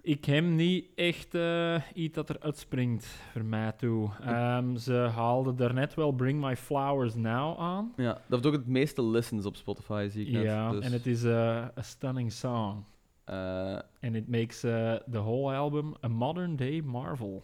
[0.00, 4.10] ik heb niet echt eh, iets dat er uitspringt voor mij toe.
[4.20, 7.92] Ehm, ze haalden daarnet wel Bring My Flowers Now aan.
[7.96, 10.42] Ja, dat heeft ook het meeste listens op Spotify, zie ik net.
[10.42, 12.84] Ja, dus, en het is eh, a stunning song.
[13.24, 17.42] eh, And it makes uh, the whole album a modern day marvel.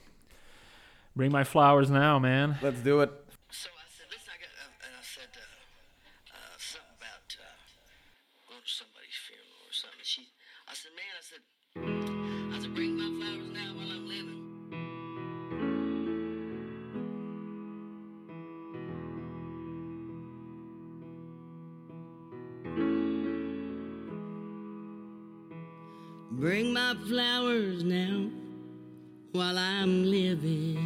[1.14, 2.56] Bring My Flowers Now, man.
[2.62, 3.10] let's do it.
[3.50, 8.48] So I said, listen, I got, uh, and I said, uh, uh, something about uh,
[8.48, 10.00] going to somebody's funeral or something.
[10.02, 10.28] She,
[10.66, 11.42] I said, man, I said,
[12.56, 14.40] I said, bring my flowers now while I'm living.
[26.30, 28.30] Bring my flowers now
[29.32, 30.76] while I'm living.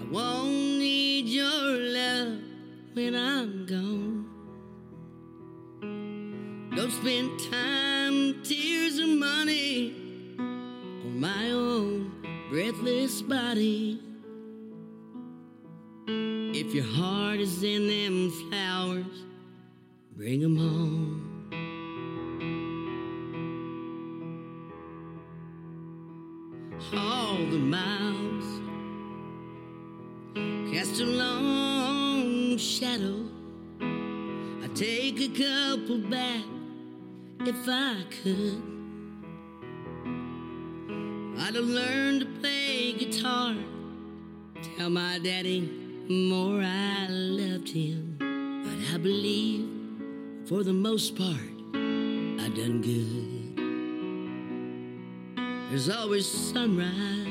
[0.00, 2.38] I won't need your love
[2.94, 4.24] when I'm gone.
[6.74, 9.94] Don't spend time, tears, or money
[10.38, 12.10] on my own
[12.48, 14.00] breathless body.
[16.06, 19.24] If your heart is in them flowers,
[20.16, 21.17] bring 'em home.
[27.70, 28.44] Miles
[30.72, 33.24] cast a long shadow.
[33.80, 36.44] I'd take a couple back
[37.40, 38.62] if I could.
[41.40, 43.54] I'd have learned to play guitar,
[44.76, 45.70] tell my daddy
[46.08, 48.16] more I loved him.
[48.18, 49.68] But I believe,
[50.46, 53.38] for the most part, I done good.
[55.70, 57.27] There's always sunrise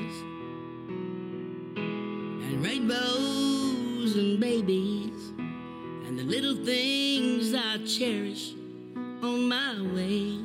[4.18, 8.54] and babies and the little things I cherish
[9.22, 10.40] on my way.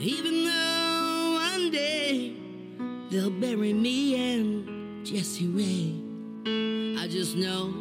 [0.00, 2.34] Even though one day
[3.08, 5.94] they'll bury me and Jesse Ray,
[7.00, 7.72] I just know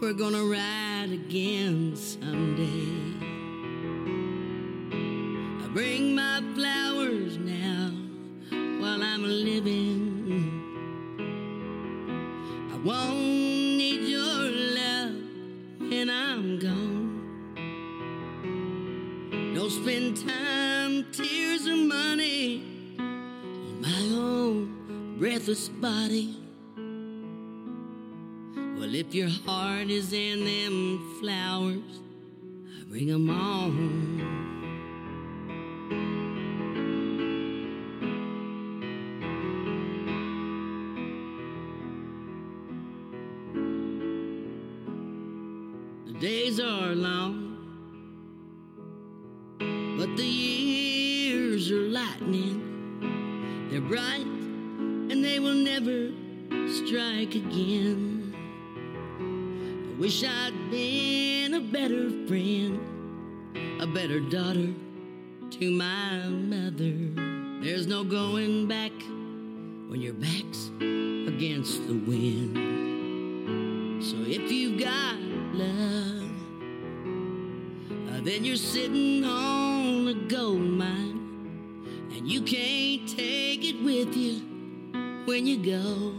[0.00, 2.86] we're gonna ride again someday.
[5.64, 6.31] I bring my
[25.82, 26.36] body.
[28.78, 32.00] Well, if your heart is in them flowers,
[32.78, 34.20] I bring 'em on.
[46.06, 47.56] The days are long,
[49.98, 52.60] but the years are lightning.
[53.68, 54.31] They're bright
[55.52, 56.10] will never
[56.66, 58.34] strike again.
[59.18, 62.80] I wish I'd been a better friend,
[63.82, 64.72] a better daughter
[65.50, 66.94] to my mother.
[67.62, 68.92] There's no going back
[69.88, 72.56] when your back's against the wind.
[74.02, 75.20] So if you've got
[75.52, 76.30] love,
[78.08, 84.51] uh, then you're sitting on a gold mine, and you can't take it with you
[85.24, 86.14] when you go.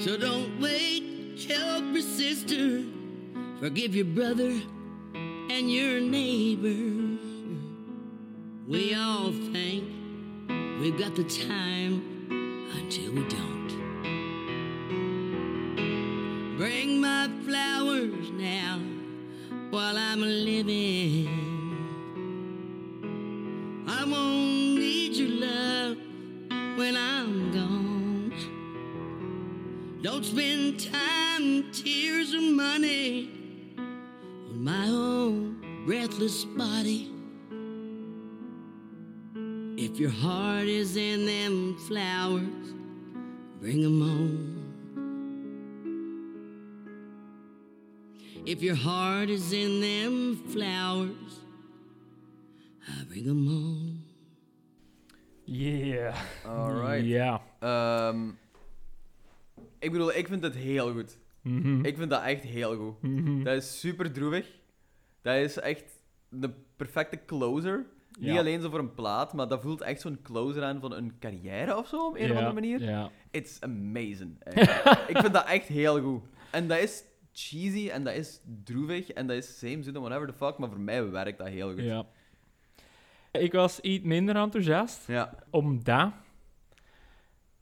[0.00, 2.82] So don't wait, help your sister,
[3.60, 4.54] forgive your brother
[5.14, 7.18] and your neighbor.
[8.66, 9.84] We all think
[10.80, 12.02] we've got the time
[12.74, 13.56] until we don't.
[16.56, 18.80] Bring my flowers now
[19.70, 21.35] while I'm living.
[36.36, 37.10] Breathless body.
[39.78, 42.74] If your heart is in them flowers,
[43.60, 44.62] bring 'em home.
[48.44, 51.40] If your heart is in them flowers,
[52.88, 54.04] I bring 'em home.
[55.44, 56.16] Yeah.
[56.44, 57.04] Alright.
[57.06, 57.42] Ja.
[57.60, 58.28] Ehm,
[59.78, 61.18] ik bedoel, ik vind het heel goed.
[61.42, 61.84] Mhm.
[61.84, 63.02] Ik vind dat echt heel goed.
[63.02, 63.42] Mhm.
[63.42, 64.46] Dat is super droevig.
[65.22, 65.95] Dat is echt
[66.28, 67.86] de perfecte closer.
[68.18, 71.18] Niet alleen zo voor een plaat, maar dat voelt echt zo'n closer aan van een
[71.20, 72.82] carrière of zo, op een of andere manier.
[72.82, 73.10] Ja.
[73.30, 74.36] It's amazing.
[75.12, 76.22] ik vind dat echt heel goed.
[76.50, 80.32] En dat is cheesy en dat is droevig en dat is same zin, whatever the
[80.32, 81.82] fuck, maar voor mij werkt dat heel goed.
[81.82, 82.06] ja.
[83.32, 85.34] Ik was iets minder enthousiast, Ja.
[85.50, 86.12] omdat...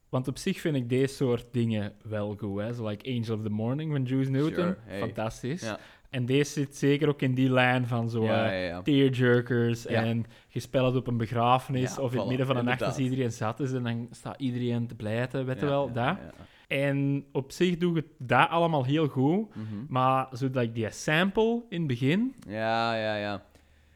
[0.08, 2.60] Want op zich vind ik deze soort dingen wel goed.
[2.60, 2.72] Hè?
[2.72, 4.54] Zo like Angel of the Morning van Juice Newton.
[4.54, 4.98] Sure, hey.
[4.98, 5.62] Fantastisch.
[5.62, 5.78] Ja.
[6.14, 8.24] En deze zit zeker ook in die lijn van zo...
[8.24, 8.82] Ja, eh, ja, ja.
[8.82, 13.32] tearjerkers en het op een begrafenis of in het midden van de nacht als iedereen
[13.32, 16.16] zat is en dan staat iedereen te blijten, weet je wel, dat.
[16.68, 19.64] En op zich doe ik dat allemaal heel goed, Mhm.
[19.88, 22.34] maar zodat ik die sample in het begin...
[22.48, 23.42] Ja, ja, ja.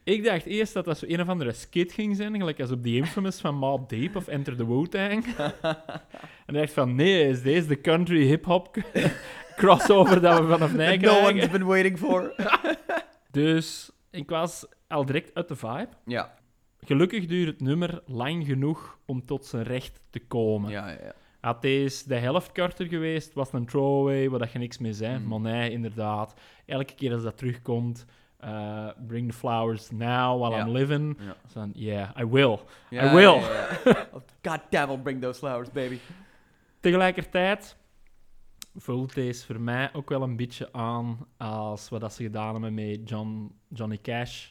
[0.03, 2.83] Ik dacht eerst dat dat zo een of andere skit ging zijn, gelijk als op
[2.83, 5.25] die Infamous van Mobb Deep of Enter the Wu-Tang.
[6.45, 8.77] en ik dacht van, nee, is deze de country hip-hop
[9.59, 11.23] crossover dat we vanaf no krijgen?
[11.23, 12.33] one's been waiting for.
[13.31, 15.89] Dus ik was al direct uit de vibe.
[16.05, 16.37] ja.
[16.85, 20.71] Gelukkig duurt het nummer lang genoeg om tot zijn recht te komen.
[20.71, 21.13] Ja, ja, ja.
[21.41, 25.17] Had deze de helft korter geweest, was een throwaway, waar dat je niks mee zei.
[25.19, 25.27] Mhm.
[25.27, 26.33] Maar nee, inderdaad.
[26.65, 28.05] Elke keer als dat terugkomt,
[28.37, 30.61] eh, bring the flowers now while.
[30.61, 31.17] I'm living.
[31.19, 31.35] Ja.
[31.53, 32.59] So yeah, I will.
[32.91, 33.39] I will.
[34.47, 35.97] God damn, I'll bring those flowers, baby.
[36.79, 37.77] Tegelijkertijd
[38.75, 42.73] voelt deze voor mij ook wel een beetje aan als wat dat ze gedaan hebben
[42.73, 44.49] met John, Johnny Cash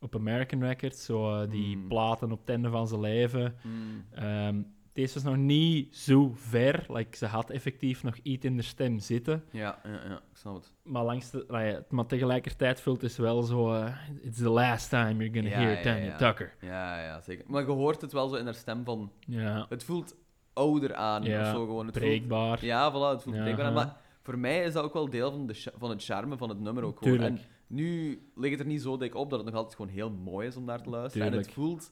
[0.00, 1.04] op American Records.
[1.04, 1.88] Zo eh, die Mm.
[1.88, 3.54] platen op het einde van zijn leven.
[3.62, 4.04] Mm.
[4.10, 6.86] Ehm, deze was nog niet zo ver.
[6.88, 9.44] Like, ze had effectief nog iets in de stem zitten.
[9.50, 10.72] Ja, ja, ja, ik snap het.
[10.82, 13.72] Maar, langs de, maar tegelijkertijd voelt het wel zo...
[13.72, 16.16] eh, It's the last time you're gonna Ja, hear ja, Tanya.
[16.16, 16.54] Tucker.
[16.60, 17.44] Ja, ja, zeker.
[17.48, 19.12] Maar je hoort het wel zo in haar stem van...
[19.26, 20.16] Ja, Het voelt
[20.56, 21.86] ouder aan Ja, of zo gewoon.
[21.86, 22.64] Het voelt- breekbaar.
[22.64, 23.72] ja, voilà, het voelt Ja, breekbaar aan.
[23.74, 26.60] Maar voor mij is dat ook wel deel van, de van het charme van het
[26.60, 27.12] nummer ook gewoon.
[27.18, 27.36] Tuurlijk.
[27.38, 30.10] En nu ligt het er niet zo dik op dat het nog altijd gewoon heel
[30.10, 31.26] mooi is om naar te luisteren.
[31.26, 31.54] En Tuurlijk.
[31.54, 31.90] het voelt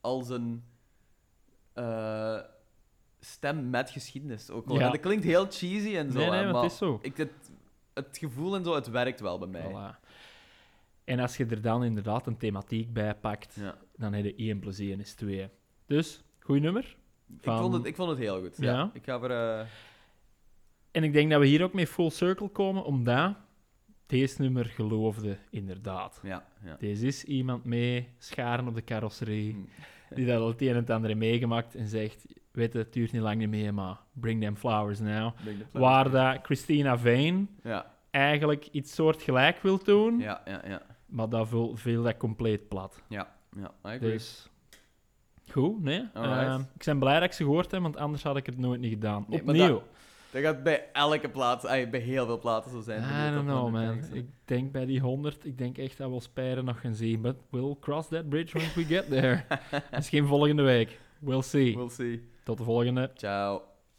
[0.00, 0.64] als een
[1.72, 2.38] eh,
[3.20, 4.78] stem met geschiedenis ook gewoon.
[4.78, 4.84] Ja.
[4.86, 6.98] En dat klinkt heel cheesy en zo, Nee, nee, maar maar het is zo.
[7.02, 7.50] ik, het,
[7.94, 9.70] het gevoel en zo, het werkt wel bij mij.
[9.70, 10.02] Voilà.
[11.04, 13.78] En als je er dan inderdaad een thematiek bij pakt, Ja.
[13.96, 15.48] dan heb je 1 plus 1 is 2.
[15.86, 16.96] Dus, goed nummer.
[17.40, 18.56] Ik, vond het, ik vond het heel goed.
[18.58, 18.72] Ja.
[18.72, 18.90] Ja?
[18.92, 19.30] Ik ga voor...
[19.30, 19.60] eh,
[20.90, 23.34] En ik denk dat we hier ook mee full circle komen, omdat
[24.06, 26.20] deze nummer geloofde inderdaad.
[26.22, 26.76] ja, ja.
[26.78, 29.68] Deze is iemand mee, scharen op de carrosserie, Hmm.
[30.16, 33.12] die dat al het een en het ander heeft meegemaakt en zegt, weet het duurt
[33.12, 35.32] niet lang meer, maar bring them flowers now.
[35.36, 35.62] Flowers.
[35.72, 40.82] Waar dat Christina Vane Ja, eigenlijk iets soortgelijk wil doen, ja, ja, ja.
[41.06, 43.02] maar dat viel, viel dat compleet plat.
[43.08, 43.66] Ja, ja.
[43.66, 43.98] I agree.
[44.10, 44.48] Dus
[45.52, 46.08] goed, nee.
[46.14, 48.80] Ehm, ik ben blij dat ik ze gehoord heb, want anders had ik het nooit
[48.80, 49.24] niet gedaan.
[49.28, 49.68] Nee, Opnieuw.
[49.68, 49.82] dat-
[50.30, 53.02] Dat gaat bij elke plaat, ay, bij heel veel platen zo zijn.
[53.02, 53.98] I don't know, man.
[54.12, 57.20] Ik denk bij die 100, ik denk echt dat we Spijren nog gaan zien.
[57.20, 59.44] But we'll cross that bridge once we get there.
[59.96, 60.98] Misschien volgende week.
[61.18, 61.76] We'll see.
[61.76, 62.28] We'll see.
[62.44, 63.10] Tot de volgende.
[63.14, 63.62] Ciao.